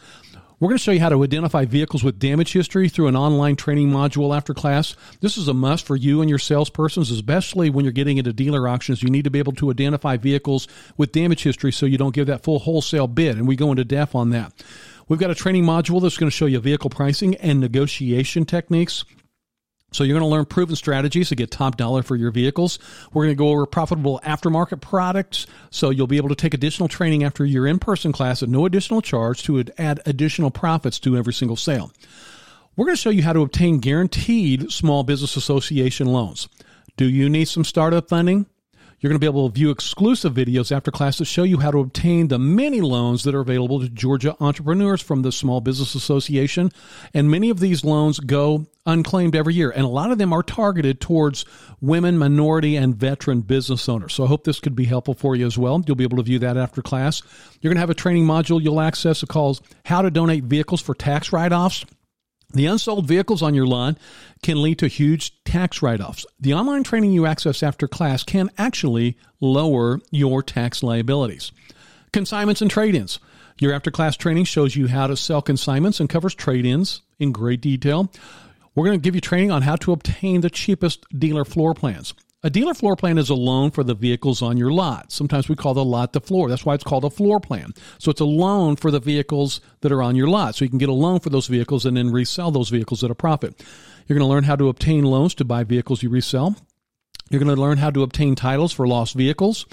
We're 0.62 0.68
going 0.68 0.77
to 0.77 0.84
show 0.84 0.91
you 0.91 1.00
how 1.00 1.10
to 1.10 1.24
identify 1.24 1.65
vehicles 1.65 2.03
with 2.03 2.20
damage 2.20 2.53
history 2.53 2.88
through 2.88 3.08
an 3.08 3.15
online 3.15 3.56
training 3.56 3.89
module 3.89 4.38
after 4.38 4.53
class. 4.53 4.96
This 5.20 5.36
is 5.36 5.48
a 5.48 5.56
must 5.56 5.88
for 5.88 5.96
you 5.96 6.22
and 6.22 6.30
your 6.30 6.38
salespersons, 6.38 7.12
especially 7.12 7.72
when 7.72 7.84
you're 7.84 7.91
getting 7.91 8.20
into 8.20 8.32
dealer 8.32 8.68
auctions. 8.68 9.01
You 9.01 9.10
need 9.10 9.24
to 9.24 9.32
be 9.32 9.39
able 9.39 9.53
to 9.53 9.72
identify 9.72 10.18
vehicles 10.18 10.68
with 10.98 11.13
damage 11.13 11.41
history 11.41 11.72
so 11.72 11.88
you 11.88 11.98
don't 11.98 12.13
give 12.13 12.27
that 12.27 12.44
full 12.44 12.60
wholesale 12.60 13.08
bid. 13.08 13.39
And 13.39 13.48
we 13.48 13.56
go 13.56 13.72
into 13.72 13.84
depth 13.84 14.13
on 14.13 14.30
that. 14.30 14.53
We've 15.08 15.18
got 15.18 15.32
a 15.32 15.36
training 15.36 15.63
module 15.63 16.00
that's 16.00 16.18
going 16.18 16.30
to 16.30 16.38
show 16.38 16.46
you 16.46 16.60
vehicle 16.60 16.91
pricing 16.91 17.34
and 17.38 17.60
negotiation 17.60 18.46
techniques. 18.46 19.03
So 19.93 20.05
you're 20.05 20.17
going 20.17 20.29
to 20.29 20.33
learn 20.33 20.45
proven 20.45 20.77
strategies 20.77 21.29
to 21.29 21.36
get 21.36 21.51
top 21.51 21.75
dollar 21.75 22.01
for 22.01 22.15
your 22.15 22.31
vehicles. 22.31 22.79
We're 23.12 23.24
going 23.24 23.36
to 23.36 23.39
go 23.39 23.50
over 23.50 23.65
profitable 23.65 24.21
aftermarket 24.24 24.79
products. 24.79 25.48
So 25.69 25.89
you'll 25.89 26.07
be 26.07 26.17
able 26.17 26.29
to 26.29 26.36
take 26.36 26.53
additional 26.53 26.88
training 26.88 27.25
after 27.25 27.43
your 27.43 27.67
in-person 27.67 28.13
class 28.13 28.41
at 28.41 28.48
no 28.48 28.65
additional 28.65 29.01
charge 29.01 29.43
to 29.43 29.63
add 29.77 30.00
additional 30.05 30.50
profits 30.50 30.98
to 31.01 31.17
every 31.17 31.33
single 31.33 31.57
sale. 31.57 31.91
We're 32.77 32.86
going 32.86 32.95
to 32.95 33.01
show 33.01 33.10
you 33.10 33.24
how 33.24 33.33
to 33.33 33.41
obtain 33.41 33.79
guaranteed 33.79 34.71
small 34.71 35.03
business 35.03 35.36
association 35.36 36.07
loans. 36.07 36.48
Do 36.95 37.05
you 37.05 37.27
need 37.29 37.50
some 37.50 37.65
startup 37.65 38.07
funding? 38.07 38.45
You're 39.01 39.10
going 39.10 39.20
to 39.20 39.20
be 39.20 39.25
able 39.25 39.50
to 39.50 39.55
view 39.55 39.72
exclusive 39.72 40.36
videos 40.36 40.72
after 40.72 40.91
class 40.91 41.17
to 41.17 41.25
show 41.25 41.41
you 41.41 41.58
how 41.58 41.72
to 41.72 41.79
obtain 41.79 42.27
the 42.27 42.38
many 42.38 42.81
loans 42.81 43.24
that 43.24 43.34
are 43.34 43.39
available 43.39 43.79
to 43.79 43.89
Georgia 43.89 44.36
entrepreneurs 44.39 45.01
from 45.01 45.24
the 45.24 45.31
Small 45.31 45.60
Business 45.60 45.96
Association. 45.96 46.72
And 47.12 47.31
many 47.31 47.50
of 47.50 47.60
these 47.60 47.84
loans 47.84 48.20
go 48.20 48.67
unclaimed 48.86 49.36
every 49.36 49.55
year. 49.55 49.72
And 49.72 49.86
a 49.86 49.89
lot 49.89 50.12
of 50.12 50.20
them 50.20 50.31
are 50.31 50.43
targeted 50.43 51.01
towards 51.01 51.46
women, 51.81 52.15
minority, 52.20 52.75
and 52.75 52.96
veteran 52.96 53.41
business 53.41 53.89
owners. 53.89 54.13
So 54.13 54.24
I 54.24 54.27
hope 54.27 54.43
this 54.43 54.60
could 54.60 54.75
be 54.75 54.86
helpful 54.86 55.15
for 55.15 55.36
you 55.36 55.48
as 55.48 55.58
well. 55.58 55.81
You'll 55.88 55.96
be 55.96 56.03
able 56.03 56.17
to 56.17 56.24
view 56.24 56.38
that 56.38 56.55
after 56.55 56.84
class. 56.84 57.24
You're 57.60 57.72
going 57.72 57.77
to 57.77 57.81
have 57.81 57.89
a 57.89 57.96
training 57.96 58.27
module 58.27 58.62
you'll 58.62 58.81
access. 58.81 59.24
It 59.24 59.29
calls 59.29 59.63
How 59.84 60.03
to 60.03 60.12
Donate 60.12 60.43
Vehicles 60.43 60.79
for 60.79 60.93
Tax 60.93 61.34
Write 61.34 61.53
Offs. 61.53 61.86
The 62.53 62.65
unsold 62.65 63.08
vehicles 63.08 63.41
on 63.41 63.53
your 63.53 63.65
lot 63.65 63.98
can 64.43 64.62
lead 64.62 64.79
to 64.79 64.88
huge 64.88 65.43
tax 65.43 65.81
write 65.81 66.01
offs. 66.01 66.25
The 66.39 66.53
online 66.53 66.84
training 66.84 67.12
you 67.12 67.25
access 67.25 67.63
after 67.63 67.88
class 67.88 68.24
can 68.24 68.50
actually 68.58 69.17
lower 69.39 70.00
your 70.12 70.43
tax 70.43 70.84
liabilities. 70.84 71.51
Consignments 72.12 72.62
and 72.62 72.70
trade 72.70 72.96
ins. 72.96 73.20
Your 73.60 73.74
after 73.74 73.91
class 73.91 74.17
training 74.17 74.46
shows 74.46 74.75
you 74.75 74.88
how 74.88 75.08
to 75.08 75.15
sell 75.15 75.41
consignments 75.41 76.00
and 76.00 76.10
covers 76.10 76.36
trade 76.36 76.65
ins 76.65 77.01
in 77.20 77.31
great 77.31 77.62
detail. 77.62 78.12
We're 78.75 78.86
going 78.86 79.00
to 79.00 79.03
give 79.03 79.15
you 79.15 79.22
training 79.22 79.51
on 79.51 79.62
how 79.62 79.75
to 79.77 79.91
obtain 79.91 80.41
the 80.41 80.50
cheapest 80.50 81.05
dealer 81.17 81.46
floor 81.46 81.74
plans. 81.74 82.13
A 82.43 82.50
dealer 82.50 82.74
floor 82.74 82.95
plan 82.95 83.19
is 83.19 83.29
a 83.29 83.36
loan 83.36 83.69
for 83.69 83.83
the 83.83 83.93
vehicles 83.93 84.41
on 84.41 84.57
your 84.57 84.71
lot. 84.71 85.12
Sometimes 85.12 85.48
we 85.48 85.55
call 85.55 85.75
the 85.75 85.86
lot 85.86 86.13
the 86.13 86.19
floor. 86.19 86.50
That's 86.50 86.65
why 86.65 86.74
it's 86.74 86.83
called 86.83 87.05
a 87.05 87.10
floor 87.12 87.39
plan. 87.39 87.74
So 88.00 88.10
it's 88.10 88.19
a 88.19 88.25
loan 88.25 88.77
for 88.77 88.89
the 88.89 89.00
vehicles 89.00 89.62
that 89.81 89.91
are 89.91 90.01
on 90.01 90.15
your 90.15 90.27
lot. 90.27 90.55
So 90.55 90.65
you 90.65 90.69
can 90.69 90.79
get 90.79 90.89
a 90.89 90.93
loan 90.93 91.19
for 91.19 91.29
those 91.29 91.45
vehicles 91.45 91.86
and 91.86 91.95
then 91.95 92.10
resell 92.10 92.50
those 92.50 92.69
vehicles 92.69 93.03
at 93.03 93.12
a 93.12 93.15
profit. 93.15 93.63
You're 94.07 94.17
going 94.17 94.27
to 94.27 94.33
learn 94.33 94.45
how 94.45 94.55
to 94.55 94.69
obtain 94.69 95.03
loans 95.03 95.36
to 95.36 95.45
buy 95.45 95.63
vehicles 95.63 96.01
you 96.01 96.10
resell. 96.10 96.55
You're 97.29 97.43
going 97.43 97.55
to 97.55 97.62
learn 97.62 97.77
how 97.77 97.91
to 97.91 98.01
obtain 98.01 98.33
titles 98.33 98.74
for 98.74 98.88
lost 98.88 99.13
vehicles. 99.13 99.67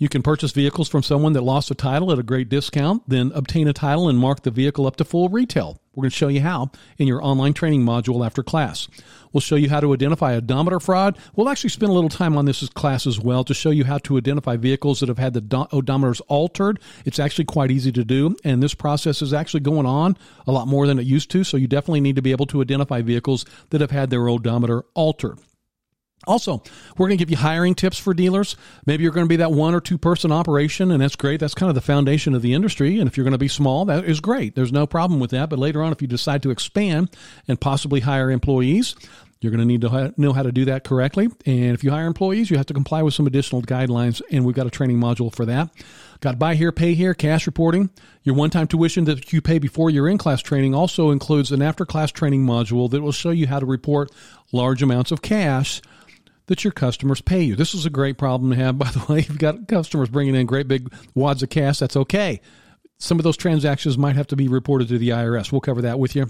You 0.00 0.08
can 0.08 0.22
purchase 0.22 0.52
vehicles 0.52 0.88
from 0.88 1.02
someone 1.02 1.34
that 1.34 1.42
lost 1.42 1.70
a 1.70 1.74
title 1.74 2.10
at 2.10 2.18
a 2.18 2.22
great 2.22 2.48
discount, 2.48 3.02
then 3.06 3.32
obtain 3.34 3.68
a 3.68 3.74
title 3.74 4.08
and 4.08 4.18
mark 4.18 4.42
the 4.42 4.50
vehicle 4.50 4.86
up 4.86 4.96
to 4.96 5.04
full 5.04 5.28
retail. 5.28 5.78
We're 5.94 6.04
going 6.04 6.10
to 6.10 6.16
show 6.16 6.28
you 6.28 6.40
how 6.40 6.70
in 6.96 7.06
your 7.06 7.22
online 7.22 7.52
training 7.52 7.84
module 7.84 8.24
after 8.24 8.42
class. 8.42 8.88
We'll 9.30 9.42
show 9.42 9.56
you 9.56 9.68
how 9.68 9.80
to 9.80 9.92
identify 9.92 10.34
odometer 10.34 10.80
fraud. 10.80 11.18
We'll 11.36 11.50
actually 11.50 11.68
spend 11.68 11.90
a 11.90 11.92
little 11.92 12.08
time 12.08 12.38
on 12.38 12.46
this 12.46 12.66
class 12.70 13.06
as 13.06 13.20
well 13.20 13.44
to 13.44 13.52
show 13.52 13.68
you 13.68 13.84
how 13.84 13.98
to 13.98 14.16
identify 14.16 14.56
vehicles 14.56 15.00
that 15.00 15.10
have 15.10 15.18
had 15.18 15.34
the 15.34 15.42
odometers 15.42 16.22
altered. 16.28 16.80
It's 17.04 17.18
actually 17.18 17.44
quite 17.44 17.70
easy 17.70 17.92
to 17.92 18.02
do, 18.02 18.34
and 18.42 18.62
this 18.62 18.72
process 18.72 19.20
is 19.20 19.34
actually 19.34 19.60
going 19.60 19.84
on 19.84 20.16
a 20.46 20.52
lot 20.52 20.66
more 20.66 20.86
than 20.86 20.98
it 20.98 21.04
used 21.04 21.30
to, 21.32 21.44
so 21.44 21.58
you 21.58 21.68
definitely 21.68 22.00
need 22.00 22.16
to 22.16 22.22
be 22.22 22.30
able 22.30 22.46
to 22.46 22.62
identify 22.62 23.02
vehicles 23.02 23.44
that 23.68 23.82
have 23.82 23.90
had 23.90 24.08
their 24.08 24.30
odometer 24.30 24.82
altered. 24.94 25.38
Also, 26.26 26.62
we're 26.98 27.08
going 27.08 27.16
to 27.16 27.24
give 27.24 27.30
you 27.30 27.36
hiring 27.36 27.74
tips 27.74 27.98
for 27.98 28.12
dealers. 28.12 28.54
Maybe 28.84 29.02
you're 29.02 29.12
going 29.12 29.24
to 29.24 29.28
be 29.28 29.36
that 29.36 29.52
one 29.52 29.74
or 29.74 29.80
two 29.80 29.96
person 29.96 30.30
operation, 30.30 30.90
and 30.90 31.00
that's 31.00 31.16
great. 31.16 31.40
That's 31.40 31.54
kind 31.54 31.70
of 31.70 31.74
the 31.74 31.80
foundation 31.80 32.34
of 32.34 32.42
the 32.42 32.52
industry. 32.52 32.98
And 32.98 33.08
if 33.08 33.16
you're 33.16 33.24
going 33.24 33.32
to 33.32 33.38
be 33.38 33.48
small, 33.48 33.86
that 33.86 34.04
is 34.04 34.20
great. 34.20 34.54
There's 34.54 34.72
no 34.72 34.86
problem 34.86 35.18
with 35.18 35.30
that. 35.30 35.48
But 35.48 35.58
later 35.58 35.82
on, 35.82 35.92
if 35.92 36.02
you 36.02 36.08
decide 36.08 36.42
to 36.42 36.50
expand 36.50 37.10
and 37.48 37.58
possibly 37.58 38.00
hire 38.00 38.30
employees, 38.30 38.94
you're 39.40 39.50
going 39.50 39.60
to 39.60 39.66
need 39.66 39.80
to 39.80 40.12
know 40.18 40.34
how 40.34 40.42
to 40.42 40.52
do 40.52 40.66
that 40.66 40.84
correctly. 40.84 41.28
And 41.46 41.72
if 41.72 41.82
you 41.82 41.90
hire 41.90 42.06
employees, 42.06 42.50
you 42.50 42.58
have 42.58 42.66
to 42.66 42.74
comply 42.74 43.02
with 43.02 43.14
some 43.14 43.26
additional 43.26 43.62
guidelines, 43.62 44.20
and 44.30 44.44
we've 44.44 44.54
got 44.54 44.66
a 44.66 44.70
training 44.70 44.98
module 44.98 45.34
for 45.34 45.46
that. 45.46 45.70
Got 46.20 46.38
buy 46.38 46.54
here, 46.54 46.70
pay 46.70 46.92
here, 46.92 47.14
cash 47.14 47.46
reporting. 47.46 47.88
Your 48.22 48.34
one 48.34 48.50
time 48.50 48.66
tuition 48.66 49.04
that 49.04 49.32
you 49.32 49.40
pay 49.40 49.58
before 49.58 49.88
your 49.88 50.06
in 50.06 50.18
class 50.18 50.42
training 50.42 50.74
also 50.74 51.10
includes 51.10 51.50
an 51.50 51.62
after 51.62 51.86
class 51.86 52.12
training 52.12 52.44
module 52.44 52.90
that 52.90 53.00
will 53.00 53.12
show 53.12 53.30
you 53.30 53.46
how 53.46 53.58
to 53.58 53.64
report 53.64 54.12
large 54.52 54.82
amounts 54.82 55.10
of 55.10 55.22
cash 55.22 55.80
that 56.50 56.64
your 56.64 56.72
customers 56.72 57.20
pay 57.20 57.42
you. 57.42 57.54
This 57.54 57.74
is 57.74 57.86
a 57.86 57.90
great 57.90 58.18
problem 58.18 58.50
to 58.50 58.56
have, 58.56 58.76
by 58.78 58.90
the 58.90 59.04
way. 59.08 59.20
You've 59.20 59.38
got 59.38 59.68
customers 59.68 60.08
bringing 60.08 60.34
in 60.34 60.46
great 60.46 60.66
big 60.66 60.92
wads 61.14 61.44
of 61.44 61.48
cash. 61.48 61.78
That's 61.78 61.96
okay. 61.96 62.40
Some 62.98 63.18
of 63.18 63.24
those 63.24 63.36
transactions 63.36 63.96
might 63.96 64.16
have 64.16 64.26
to 64.26 64.36
be 64.36 64.48
reported 64.48 64.88
to 64.88 64.98
the 64.98 65.10
IRS. 65.10 65.52
We'll 65.52 65.60
cover 65.60 65.82
that 65.82 66.00
with 66.00 66.16
you. 66.16 66.26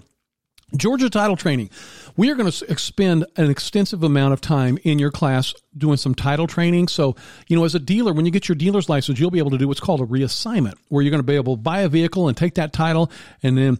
Georgia 0.77 1.09
title 1.09 1.37
training. 1.37 1.71
We 2.19 2.31
are 2.31 2.35
going 2.35 2.51
to 2.51 2.71
expend 2.71 3.25
an 3.37 3.51
extensive 3.51 4.05
amount 4.05 4.35
of 4.35 4.43
time 4.43 4.79
in 4.85 4.99
your 4.99 5.11
class 5.11 5.55
doing 5.77 5.97
some 5.97 6.15
title 6.15 6.47
training. 6.47 6.89
So, 6.89 7.17
you 7.49 7.57
know, 7.57 7.65
as 7.65 7.75
a 7.75 7.81
dealer, 7.81 8.13
when 8.13 8.27
you 8.27 8.31
get 8.31 8.47
your 8.47 8.57
dealer's 8.57 8.89
license, 8.91 9.19
you'll 9.19 9.31
be 9.31 9.39
able 9.39 9.51
to 9.51 9.59
do 9.59 9.67
what's 9.67 9.81
called 9.81 10.03
a 10.03 10.07
reassignment, 10.07 10.75
where 10.89 11.03
you're 11.03 11.11
going 11.11 11.23
to 11.23 11.27
be 11.27 11.35
able 11.35 11.57
to 11.57 11.63
buy 11.63 11.81
a 11.81 11.89
vehicle 11.89 12.29
and 12.29 12.37
take 12.37 12.55
that 12.55 12.75
title 12.75 13.11
and 13.43 13.57
then 13.57 13.79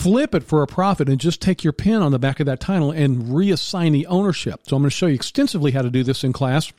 flip 0.00 0.34
it 0.34 0.42
for 0.42 0.62
a 0.62 0.66
profit 0.66 1.10
and 1.10 1.20
just 1.20 1.42
take 1.42 1.62
your 1.62 1.74
pin 1.74 2.00
on 2.00 2.10
the 2.10 2.18
back 2.18 2.40
of 2.40 2.46
that 2.46 2.58
title 2.58 2.90
and 2.90 3.24
reassign 3.24 3.92
the 3.92 4.06
ownership. 4.06 4.60
So 4.66 4.76
I'm 4.76 4.82
going 4.82 4.88
to 4.90 4.96
show 4.96 5.06
you 5.06 5.14
extensively 5.14 5.72
how 5.72 5.82
to 5.82 5.90
do 5.90 6.02
this 6.02 6.24
in 6.24 6.32
class. 6.32 6.72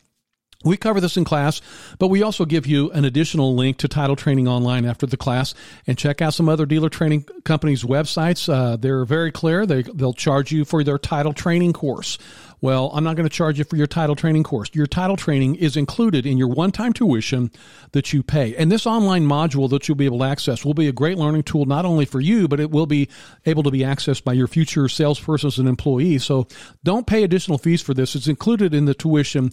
We 0.64 0.78
cover 0.78 1.00
this 1.00 1.18
in 1.18 1.24
class, 1.24 1.62
but 1.98 2.10
we 2.10 2.22
also 2.22 2.46
give 2.46 2.68
you 2.68 2.92
an 2.92 3.04
additional 3.06 3.56
link 3.56 3.78
to 3.78 3.88
title 3.88 4.16
training 4.16 4.48
online 4.48 4.86
after 4.86 5.08
the 5.08 5.18
class 5.18 5.56
and 5.88 5.98
check 5.98 6.22
out 6.22 6.36
some 6.36 6.50
other 6.50 6.66
dealer 6.68 6.90
training 6.90 7.26
companies' 7.46 7.84
websites. 7.84 8.52
Uh, 8.52 8.76
they're 8.76 9.06
very 9.06 9.32
clear. 9.32 9.66
They, 9.66 9.82
they'll 9.84 10.14
charge 10.14 10.52
you 10.52 10.66
for 10.66 10.84
their 10.84 11.00
title 11.00 11.34
training 11.34 11.74
course. 11.74 12.20
Well, 12.62 12.92
I'm 12.94 13.04
not 13.04 13.16
going 13.16 13.28
to 13.28 13.36
charge 13.36 13.58
you 13.58 13.66
for 13.66 13.76
your 13.76 13.88
title 13.88 14.16
training 14.16 14.44
course. 14.44 14.70
Your 14.74 14.86
title 14.86 15.18
training 15.18 15.56
is 15.56 15.76
included 15.76 16.28
in 16.28 16.38
your 16.38 16.48
one 16.48 16.72
time 16.72 16.94
tuition 16.94 17.50
that 17.94 18.14
you 18.14 18.22
pay. 18.22 18.56
And 18.56 18.72
this 18.72 18.86
online 18.86 19.26
module 19.26 19.68
that 19.72 19.88
you'll 19.88 19.98
be 19.98 20.06
able 20.06 20.20
to 20.20 20.26
access 20.26 20.64
will 20.64 20.76
be 20.76 20.88
a 20.88 20.92
great 20.92 21.18
learning 21.18 21.42
tool, 21.44 21.66
not 21.66 21.86
only 21.86 22.06
for 22.06 22.20
you, 22.20 22.48
but 22.48 22.60
it 22.60 22.70
will 22.70 22.86
be 22.86 23.10
able 23.48 23.64
to 23.64 23.72
be 23.72 23.80
accessed 23.80 24.24
by 24.24 24.34
your 24.34 24.48
future 24.48 24.84
salespersons 24.84 25.58
and 25.58 25.68
employees. 25.68 26.24
So 26.24 26.48
don't 26.84 27.08
pay 27.08 27.24
additional 27.24 27.58
fees 27.58 27.82
for 27.82 27.96
this. 27.96 28.16
It's 28.16 28.28
included 28.28 28.76
in 28.76 28.86
the 28.86 28.94
tuition 28.94 29.52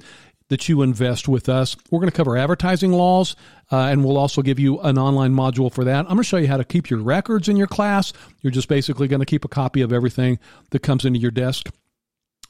that 0.48 0.68
you 0.68 0.82
invest 0.82 1.28
with 1.28 1.48
us. 1.48 1.76
We're 1.90 2.00
going 2.00 2.10
to 2.10 2.16
cover 2.16 2.36
advertising 2.36 2.92
laws, 2.92 3.36
uh, 3.72 3.76
and 3.76 4.04
we'll 4.04 4.18
also 4.18 4.42
give 4.42 4.58
you 4.58 4.80
an 4.80 4.98
online 4.98 5.34
module 5.34 5.72
for 5.72 5.84
that. 5.84 6.00
I'm 6.00 6.06
going 6.06 6.18
to 6.18 6.24
show 6.24 6.38
you 6.38 6.48
how 6.48 6.56
to 6.58 6.64
keep 6.64 6.90
your 6.90 7.00
records 7.00 7.48
in 7.48 7.56
your 7.56 7.66
class. 7.66 8.12
You're 8.42 8.50
just 8.50 8.68
basically 8.68 9.08
going 9.08 9.20
to 9.20 9.26
keep 9.26 9.44
a 9.44 9.48
copy 9.48 9.80
of 9.82 9.92
everything 9.92 10.38
that 10.70 10.80
comes 10.80 11.04
into 11.04 11.18
your 11.18 11.30
desk. 11.30 11.70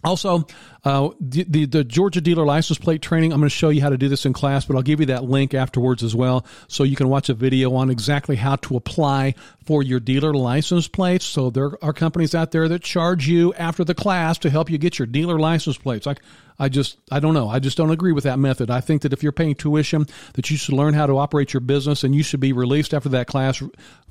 Also, 0.05 0.47
uh, 0.85 1.09
the, 1.21 1.45
the, 1.49 1.65
the 1.65 1.83
Georgia 1.83 2.21
dealer 2.21 2.47
license 2.47 2.79
plate 2.79 3.03
training. 3.03 3.33
I'm 3.33 3.41
going 3.41 3.49
to 3.49 3.55
show 3.55 3.69
you 3.69 3.81
how 3.81 3.91
to 3.91 3.99
do 3.99 4.09
this 4.09 4.25
in 4.25 4.33
class, 4.33 4.65
but 4.65 4.77
I'll 4.77 4.83
give 4.83 5.01
you 5.01 5.07
that 5.07 5.25
link 5.25 5.55
afterwards 5.55 6.05
as 6.05 6.15
well, 6.15 6.47
so 6.69 6.85
you 6.85 6.95
can 6.95 7.09
watch 7.09 7.29
a 7.29 7.35
video 7.35 7.75
on 7.75 7.91
exactly 7.91 8.37
how 8.37 8.57
to 8.57 8.77
apply 8.77 9.35
for 9.65 9.83
your 9.83 9.99
dealer 9.99 10.33
license 10.33 10.87
plates. 10.87 11.25
So 11.25 11.51
there 11.51 11.73
are 11.83 11.93
companies 11.93 12.33
out 12.33 12.53
there 12.53 12.69
that 12.69 12.83
charge 12.83 13.27
you 13.27 13.53
after 13.55 13.83
the 13.83 13.95
class 13.95 14.39
to 14.39 14.51
help 14.51 14.71
you 14.71 14.79
get 14.79 15.01
your 15.01 15.07
dealer 15.07 15.39
license 15.39 15.77
plates. 15.77 16.07
Like 16.07 16.21
I 16.61 16.69
just, 16.69 16.99
I 17.11 17.21
don't 17.21 17.35
know. 17.35 17.49
I 17.49 17.59
just 17.59 17.77
don't 17.77 17.91
agree 17.91 18.13
with 18.13 18.25
that 18.25 18.39
method. 18.39 18.71
I 18.71 18.81
think 18.81 19.03
that 19.03 19.13
if 19.13 19.23
you're 19.23 19.33
paying 19.33 19.55
tuition, 19.55 20.07
that 20.35 20.51
you 20.51 20.57
should 20.57 20.75
learn 20.75 20.95
how 20.95 21.07
to 21.07 21.19
operate 21.19 21.53
your 21.53 21.61
business 21.61 22.05
and 22.05 22.15
you 22.15 22.23
should 22.23 22.41
be 22.41 22.53
released 22.53 22.95
after 22.95 23.09
that 23.11 23.27
class 23.27 23.63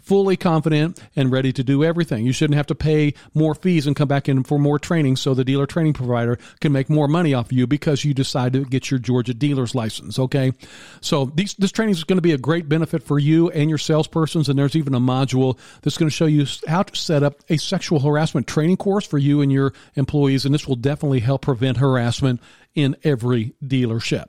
fully 0.08 0.38
confident 0.38 1.04
and 1.18 1.34
ready 1.34 1.52
to 1.52 1.64
do 1.66 1.84
everything. 1.84 2.26
You 2.26 2.32
shouldn't 2.32 2.56
have 2.56 2.68
to 2.68 2.76
pay 2.76 3.14
more 3.34 3.54
fees 3.54 3.88
and 3.88 3.96
come 3.96 4.08
back 4.08 4.30
in 4.30 4.44
for 4.44 4.58
more 4.58 4.80
training 4.80 5.18
so 5.18 5.34
the 5.34 5.44
dealer 5.44 5.66
training 5.66 5.94
provider 5.94 6.40
can 6.62 6.72
make 6.72 6.90
more 6.90 7.10
money 7.10 7.34
off 7.34 7.48
of 7.48 7.52
you 7.52 7.68
because 7.68 8.06
you 8.06 8.14
decide 8.14 8.54
to 8.54 8.64
get 8.64 8.90
your 8.90 9.02
Georgia 9.02 9.34
dealer's 9.34 9.76
license. 9.76 10.18
Okay. 10.18 10.54
So 11.02 11.26
these, 11.26 11.56
this 11.56 11.74
training 11.74 11.96
is 11.96 12.06
going 12.06 12.18
to 12.18 12.22
be 12.22 12.32
a 12.32 12.38
great 12.38 12.70
benefit 12.70 13.04
for 13.04 13.20
you 13.20 13.50
and 13.50 13.70
your 13.70 13.80
salespersons. 13.80 14.48
And 14.48 14.58
there's 14.58 14.78
even 14.78 14.96
a 14.96 15.00
module 15.02 15.60
that's 15.82 15.98
going 15.98 16.10
to 16.10 16.16
show 16.16 16.26
you 16.26 16.46
how 16.68 16.84
to 16.84 16.96
set 16.96 17.22
up 17.22 17.44
a 17.50 17.58
sexual 17.58 18.00
harassment 18.00 18.48
training 18.48 18.78
course 18.78 19.06
for 19.06 19.18
you 19.18 19.42
and 19.42 19.52
your 19.52 19.74
employees. 19.96 20.46
And 20.46 20.54
this 20.54 20.66
will 20.66 20.78
definitely 20.78 21.20
help 21.20 21.42
prevent 21.42 21.78
harassment 21.78 22.40
in 22.76 22.96
every 23.04 23.56
dealership. 23.62 24.28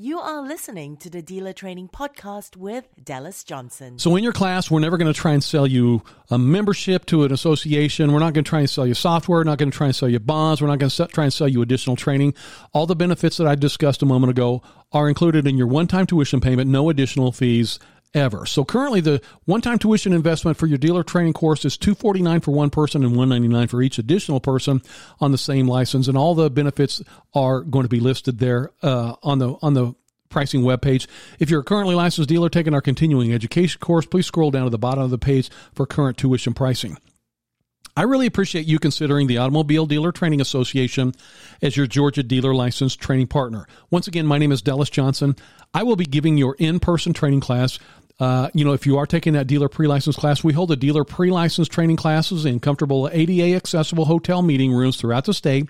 You 0.00 0.20
are 0.20 0.42
listening 0.42 0.96
to 0.98 1.10
the 1.10 1.22
Dealer 1.22 1.52
Training 1.52 1.88
Podcast 1.88 2.56
with 2.56 2.84
Dallas 3.02 3.42
Johnson. 3.42 3.98
So, 3.98 4.14
in 4.14 4.22
your 4.22 4.32
class, 4.32 4.70
we're 4.70 4.78
never 4.78 4.96
going 4.96 5.12
to 5.12 5.20
try 5.20 5.32
and 5.32 5.42
sell 5.42 5.66
you 5.66 6.04
a 6.30 6.38
membership 6.38 7.04
to 7.06 7.24
an 7.24 7.32
association. 7.32 8.12
We're 8.12 8.20
not 8.20 8.32
going 8.32 8.44
to 8.44 8.48
try 8.48 8.60
and 8.60 8.70
sell 8.70 8.86
you 8.86 8.94
software. 8.94 9.40
We're 9.40 9.44
not 9.44 9.58
going 9.58 9.72
to 9.72 9.76
try 9.76 9.88
and 9.88 9.96
sell 9.96 10.08
you 10.08 10.20
bonds. 10.20 10.62
We're 10.62 10.68
not 10.68 10.78
going 10.78 10.90
to 10.90 11.06
try 11.08 11.24
and 11.24 11.32
sell 11.32 11.48
you 11.48 11.62
additional 11.62 11.96
training. 11.96 12.34
All 12.72 12.86
the 12.86 12.94
benefits 12.94 13.38
that 13.38 13.48
I 13.48 13.56
discussed 13.56 14.00
a 14.00 14.06
moment 14.06 14.30
ago 14.30 14.62
are 14.92 15.08
included 15.08 15.48
in 15.48 15.58
your 15.58 15.66
one 15.66 15.88
time 15.88 16.06
tuition 16.06 16.40
payment, 16.40 16.70
no 16.70 16.90
additional 16.90 17.32
fees 17.32 17.80
ever. 18.14 18.46
So 18.46 18.64
currently 18.64 19.00
the 19.00 19.20
one-time 19.44 19.78
tuition 19.78 20.12
investment 20.12 20.56
for 20.56 20.66
your 20.66 20.78
dealer 20.78 21.02
training 21.02 21.34
course 21.34 21.64
is 21.64 21.76
249 21.76 22.40
for 22.40 22.50
one 22.52 22.70
person 22.70 23.02
and 23.02 23.16
199 23.16 23.68
for 23.68 23.82
each 23.82 23.98
additional 23.98 24.40
person 24.40 24.82
on 25.20 25.32
the 25.32 25.38
same 25.38 25.68
license 25.68 26.08
and 26.08 26.16
all 26.16 26.34
the 26.34 26.50
benefits 26.50 27.02
are 27.34 27.60
going 27.60 27.84
to 27.84 27.88
be 27.88 28.00
listed 28.00 28.38
there 28.38 28.70
uh, 28.82 29.14
on 29.22 29.38
the 29.38 29.54
on 29.62 29.74
the 29.74 29.94
pricing 30.28 30.62
webpage. 30.62 31.06
If 31.38 31.50
you're 31.50 31.60
a 31.60 31.64
currently 31.64 31.94
licensed 31.94 32.28
dealer 32.28 32.48
taking 32.48 32.74
our 32.74 32.82
continuing 32.82 33.32
education 33.32 33.80
course, 33.80 34.06
please 34.06 34.26
scroll 34.26 34.50
down 34.50 34.64
to 34.64 34.70
the 34.70 34.78
bottom 34.78 35.04
of 35.04 35.10
the 35.10 35.18
page 35.18 35.50
for 35.74 35.86
current 35.86 36.18
tuition 36.18 36.54
pricing. 36.54 36.98
I 37.98 38.02
really 38.02 38.26
appreciate 38.26 38.64
you 38.64 38.78
considering 38.78 39.26
the 39.26 39.38
Automobile 39.38 39.84
Dealer 39.84 40.12
Training 40.12 40.40
Association 40.40 41.14
as 41.60 41.76
your 41.76 41.88
Georgia 41.88 42.22
dealer 42.22 42.54
license 42.54 42.94
training 42.94 43.26
partner. 43.26 43.66
Once 43.90 44.06
again, 44.06 44.24
my 44.24 44.38
name 44.38 44.52
is 44.52 44.62
Dallas 44.62 44.88
Johnson. 44.88 45.34
I 45.74 45.82
will 45.82 45.96
be 45.96 46.04
giving 46.04 46.36
your 46.38 46.54
in 46.60 46.78
person 46.78 47.12
training 47.12 47.40
class. 47.40 47.80
Uh, 48.20 48.50
you 48.54 48.64
know, 48.64 48.72
if 48.72 48.86
you 48.86 48.98
are 48.98 49.06
taking 49.06 49.32
that 49.32 49.48
dealer 49.48 49.68
pre 49.68 49.88
license 49.88 50.14
class, 50.14 50.44
we 50.44 50.52
hold 50.52 50.70
the 50.70 50.76
dealer 50.76 51.02
pre 51.02 51.32
license 51.32 51.66
training 51.66 51.96
classes 51.96 52.44
in 52.44 52.60
comfortable 52.60 53.08
ADA 53.12 53.56
accessible 53.56 54.04
hotel 54.04 54.42
meeting 54.42 54.70
rooms 54.72 54.96
throughout 54.96 55.24
the 55.24 55.34
state. 55.34 55.68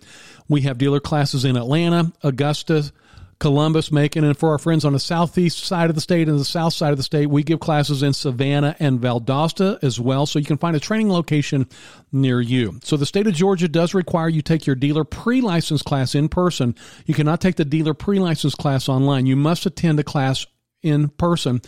We 0.50 0.60
have 0.62 0.76
dealer 0.76 1.00
classes 1.00 1.46
in 1.46 1.56
Atlanta, 1.56 2.12
Augusta, 2.22 2.92
Columbus, 3.40 3.92
Macon, 3.92 4.24
and 4.24 4.36
for 4.36 4.50
our 4.50 4.58
friends 4.58 4.84
on 4.84 4.92
the 4.92 4.98
southeast 4.98 5.58
side 5.64 5.90
of 5.90 5.94
the 5.94 6.00
state 6.00 6.28
and 6.28 6.38
the 6.38 6.44
south 6.44 6.74
side 6.74 6.90
of 6.90 6.96
the 6.96 7.04
state, 7.04 7.26
we 7.26 7.44
give 7.44 7.60
classes 7.60 8.02
in 8.02 8.12
Savannah 8.12 8.74
and 8.80 9.00
Valdosta 9.00 9.78
as 9.82 10.00
well. 10.00 10.26
So 10.26 10.40
you 10.40 10.44
can 10.44 10.58
find 10.58 10.74
a 10.74 10.80
training 10.80 11.10
location 11.10 11.68
near 12.10 12.40
you. 12.40 12.80
So 12.82 12.96
the 12.96 13.06
state 13.06 13.28
of 13.28 13.34
Georgia 13.34 13.68
does 13.68 13.94
require 13.94 14.28
you 14.28 14.42
take 14.42 14.66
your 14.66 14.76
dealer 14.76 15.04
pre-license 15.04 15.82
class 15.82 16.16
in 16.16 16.28
person. 16.28 16.74
You 17.06 17.14
cannot 17.14 17.40
take 17.40 17.56
the 17.56 17.64
dealer 17.64 17.94
pre-license 17.94 18.56
class 18.56 18.88
online. 18.88 19.26
You 19.26 19.36
must 19.36 19.66
attend 19.66 20.00
a 20.00 20.04
class 20.04 20.44
in 20.82 21.08
person. 21.08 21.60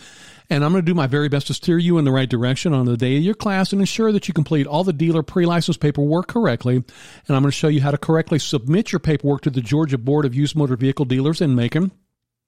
And 0.49 0.65
I'm 0.65 0.71
going 0.71 0.83
to 0.83 0.89
do 0.89 0.95
my 0.95 1.07
very 1.07 1.29
best 1.29 1.47
to 1.47 1.53
steer 1.53 1.77
you 1.77 1.97
in 1.97 2.05
the 2.05 2.11
right 2.11 2.29
direction 2.29 2.73
on 2.73 2.85
the 2.85 2.97
day 2.97 3.17
of 3.17 3.23
your 3.23 3.35
class 3.35 3.71
and 3.71 3.81
ensure 3.81 4.11
that 4.11 4.27
you 4.27 4.33
complete 4.33 4.67
all 4.67 4.83
the 4.83 4.93
dealer 4.93 5.23
pre 5.23 5.45
license 5.45 5.77
paperwork 5.77 6.27
correctly. 6.27 6.75
And 6.75 6.85
I'm 7.29 7.41
going 7.41 7.45
to 7.45 7.51
show 7.51 7.69
you 7.69 7.81
how 7.81 7.91
to 7.91 7.97
correctly 7.97 8.39
submit 8.39 8.91
your 8.91 8.99
paperwork 8.99 9.41
to 9.41 9.49
the 9.49 9.61
Georgia 9.61 9.97
Board 9.97 10.25
of 10.25 10.35
Used 10.35 10.55
Motor 10.55 10.75
Vehicle 10.75 11.05
Dealers 11.05 11.41
in 11.41 11.55
Macon. 11.55 11.91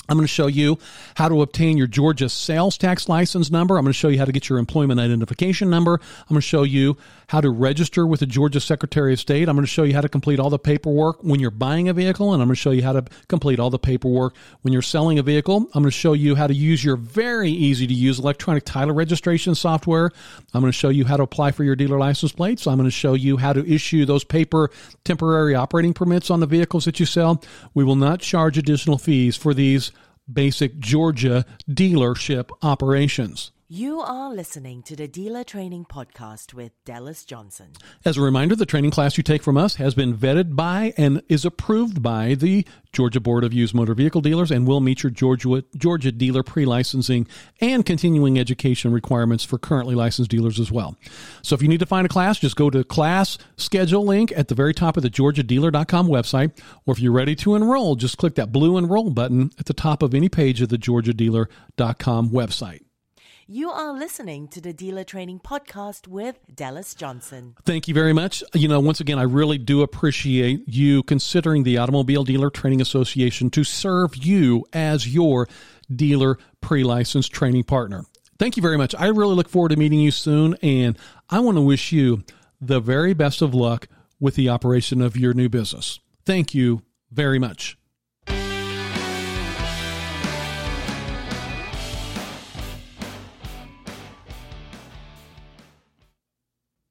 I'm 0.09 0.17
going 0.17 0.25
to 0.25 0.33
show 0.33 0.47
you 0.47 0.79
how 1.15 1.29
to 1.29 1.41
obtain 1.41 1.77
your 1.77 1.87
Georgia 1.87 2.27
sales 2.27 2.77
tax 2.77 3.07
license 3.07 3.49
number. 3.49 3.77
I'm 3.77 3.85
going 3.85 3.93
to 3.93 3.97
show 3.97 4.09
you 4.09 4.19
how 4.19 4.25
to 4.25 4.33
get 4.33 4.49
your 4.49 4.59
employment 4.59 4.99
identification 4.99 5.69
number. 5.69 5.93
I'm 5.93 6.27
going 6.27 6.41
to 6.41 6.41
show 6.41 6.63
you 6.63 6.97
how 7.27 7.39
to 7.39 7.49
register 7.49 8.05
with 8.05 8.19
the 8.19 8.25
Georgia 8.25 8.59
Secretary 8.59 9.13
of 9.13 9.19
State. 9.19 9.47
I'm 9.47 9.55
going 9.55 9.65
to 9.65 9.71
show 9.71 9.83
you 9.83 9.93
how 9.93 10.01
to 10.01 10.09
complete 10.09 10.41
all 10.41 10.49
the 10.49 10.59
paperwork 10.59 11.23
when 11.23 11.39
you're 11.39 11.51
buying 11.51 11.87
a 11.87 11.93
vehicle, 11.93 12.33
and 12.33 12.41
I'm 12.41 12.49
going 12.49 12.55
to 12.55 12.61
show 12.61 12.71
you 12.71 12.83
how 12.83 12.91
to 12.91 13.05
complete 13.29 13.59
all 13.61 13.69
the 13.69 13.79
paperwork 13.79 14.35
when 14.61 14.73
you're 14.73 14.81
selling 14.81 15.19
a 15.19 15.23
vehicle. 15.23 15.69
I'm 15.73 15.83
going 15.83 15.85
to 15.85 15.91
show 15.91 16.11
you 16.11 16.35
how 16.35 16.47
to 16.47 16.53
use 16.53 16.83
your 16.83 16.97
very 16.97 17.49
easy 17.49 17.87
to 17.87 17.93
use 17.93 18.19
electronic 18.19 18.65
title 18.65 18.93
registration 18.93 19.55
software. 19.55 20.11
I'm 20.53 20.59
going 20.59 20.71
to 20.71 20.77
show 20.77 20.89
you 20.89 21.05
how 21.05 21.15
to 21.15 21.23
apply 21.23 21.51
for 21.51 21.63
your 21.63 21.77
dealer 21.77 21.97
license 21.97 22.33
plates. 22.33 22.67
I'm 22.67 22.77
going 22.77 22.87
to 22.89 22.91
show 22.91 23.13
you 23.13 23.37
how 23.37 23.53
to 23.53 23.65
issue 23.65 24.05
those 24.05 24.25
paper 24.25 24.69
temporary 25.05 25.55
operating 25.55 25.93
permits 25.93 26.29
on 26.29 26.41
the 26.41 26.45
vehicles 26.45 26.83
that 26.85 26.99
you 26.99 27.05
sell. 27.05 27.41
We 27.73 27.85
will 27.85 27.95
not 27.95 28.19
charge 28.19 28.57
additional 28.57 28.97
fees 28.97 29.37
for 29.37 29.53
these 29.53 29.92
basic 30.31 30.79
Georgia 30.79 31.45
dealership 31.69 32.49
operations. 32.61 33.51
You 33.75 34.01
are 34.01 34.31
listening 34.31 34.83
to 34.83 34.95
the 34.95 35.07
Dealer 35.07 35.43
Training 35.43 35.85
Podcast 35.85 36.53
with 36.53 36.73
Dallas 36.85 37.25
Johnson. 37.25 37.71
As 38.05 38.17
a 38.17 38.21
reminder, 38.21 38.55
the 38.55 38.67
training 38.67 38.91
class 38.91 39.17
you 39.17 39.23
take 39.23 39.41
from 39.41 39.57
us 39.57 39.77
has 39.77 39.95
been 39.95 40.15
vetted 40.15 40.55
by 40.55 40.93
and 40.95 41.23
is 41.27 41.43
approved 41.43 42.03
by 42.03 42.35
the 42.35 42.67
Georgia 42.91 43.19
Board 43.19 43.43
of 43.43 43.51
Used 43.51 43.73
Motor 43.73 43.95
Vehicle 43.95 44.21
Dealers 44.21 44.51
and 44.51 44.67
will 44.67 44.79
meet 44.79 45.01
your 45.01 45.09
Georgia, 45.09 45.63
Georgia 45.75 46.11
dealer 46.11 46.43
pre 46.43 46.65
licensing 46.65 47.27
and 47.61 47.83
continuing 47.83 48.37
education 48.37 48.93
requirements 48.93 49.43
for 49.43 49.57
currently 49.57 49.95
licensed 49.95 50.29
dealers 50.29 50.59
as 50.59 50.71
well. 50.71 50.95
So 51.41 51.55
if 51.55 51.63
you 51.63 51.67
need 51.67 51.79
to 51.79 51.87
find 51.87 52.05
a 52.05 52.09
class, 52.09 52.37
just 52.37 52.55
go 52.55 52.69
to 52.69 52.83
class 52.83 53.39
schedule 53.57 54.05
link 54.05 54.31
at 54.35 54.49
the 54.49 54.55
very 54.55 54.75
top 54.75 54.97
of 54.97 55.01
the 55.01 55.09
georgiadealer.com 55.09 56.07
website. 56.09 56.55
Or 56.85 56.91
if 56.91 56.99
you're 56.99 57.11
ready 57.11 57.35
to 57.37 57.55
enroll, 57.55 57.95
just 57.95 58.19
click 58.19 58.35
that 58.35 58.51
blue 58.51 58.77
enroll 58.77 59.09
button 59.09 59.49
at 59.57 59.65
the 59.65 59.73
top 59.73 60.03
of 60.03 60.13
any 60.13 60.29
page 60.29 60.61
of 60.61 60.69
the 60.69 60.77
georgiadealer.com 60.77 62.29
website. 62.29 62.81
You 63.47 63.71
are 63.71 63.91
listening 63.91 64.47
to 64.49 64.61
the 64.61 64.71
Dealer 64.71 65.03
Training 65.03 65.41
Podcast 65.41 66.07
with 66.07 66.39
Dallas 66.55 66.95
Johnson. 66.95 67.55
Thank 67.65 67.89
you 67.89 67.93
very 67.93 68.13
much. 68.13 68.41
You 68.53 68.69
know, 68.69 68.79
once 68.79 69.01
again, 69.01 69.19
I 69.19 69.23
really 69.23 69.57
do 69.57 69.81
appreciate 69.81 70.63
you 70.65 71.03
considering 71.03 71.63
the 71.63 71.77
Automobile 71.77 72.23
Dealer 72.23 72.49
Training 72.49 72.79
Association 72.79 73.49
to 73.49 73.65
serve 73.65 74.15
you 74.15 74.65
as 74.71 75.13
your 75.13 75.49
dealer 75.93 76.37
pre 76.61 76.85
licensed 76.85 77.33
training 77.33 77.65
partner. 77.65 78.05
Thank 78.39 78.55
you 78.55 78.63
very 78.63 78.77
much. 78.77 78.95
I 78.97 79.07
really 79.07 79.35
look 79.35 79.49
forward 79.49 79.69
to 79.69 79.75
meeting 79.75 79.99
you 79.99 80.11
soon, 80.11 80.55
and 80.61 80.97
I 81.29 81.41
want 81.41 81.57
to 81.57 81.61
wish 81.61 81.91
you 81.91 82.23
the 82.61 82.79
very 82.79 83.13
best 83.13 83.41
of 83.41 83.53
luck 83.53 83.89
with 84.21 84.35
the 84.35 84.47
operation 84.47 85.01
of 85.01 85.17
your 85.17 85.33
new 85.33 85.49
business. 85.49 85.99
Thank 86.25 86.55
you 86.55 86.83
very 87.11 87.39
much. 87.39 87.77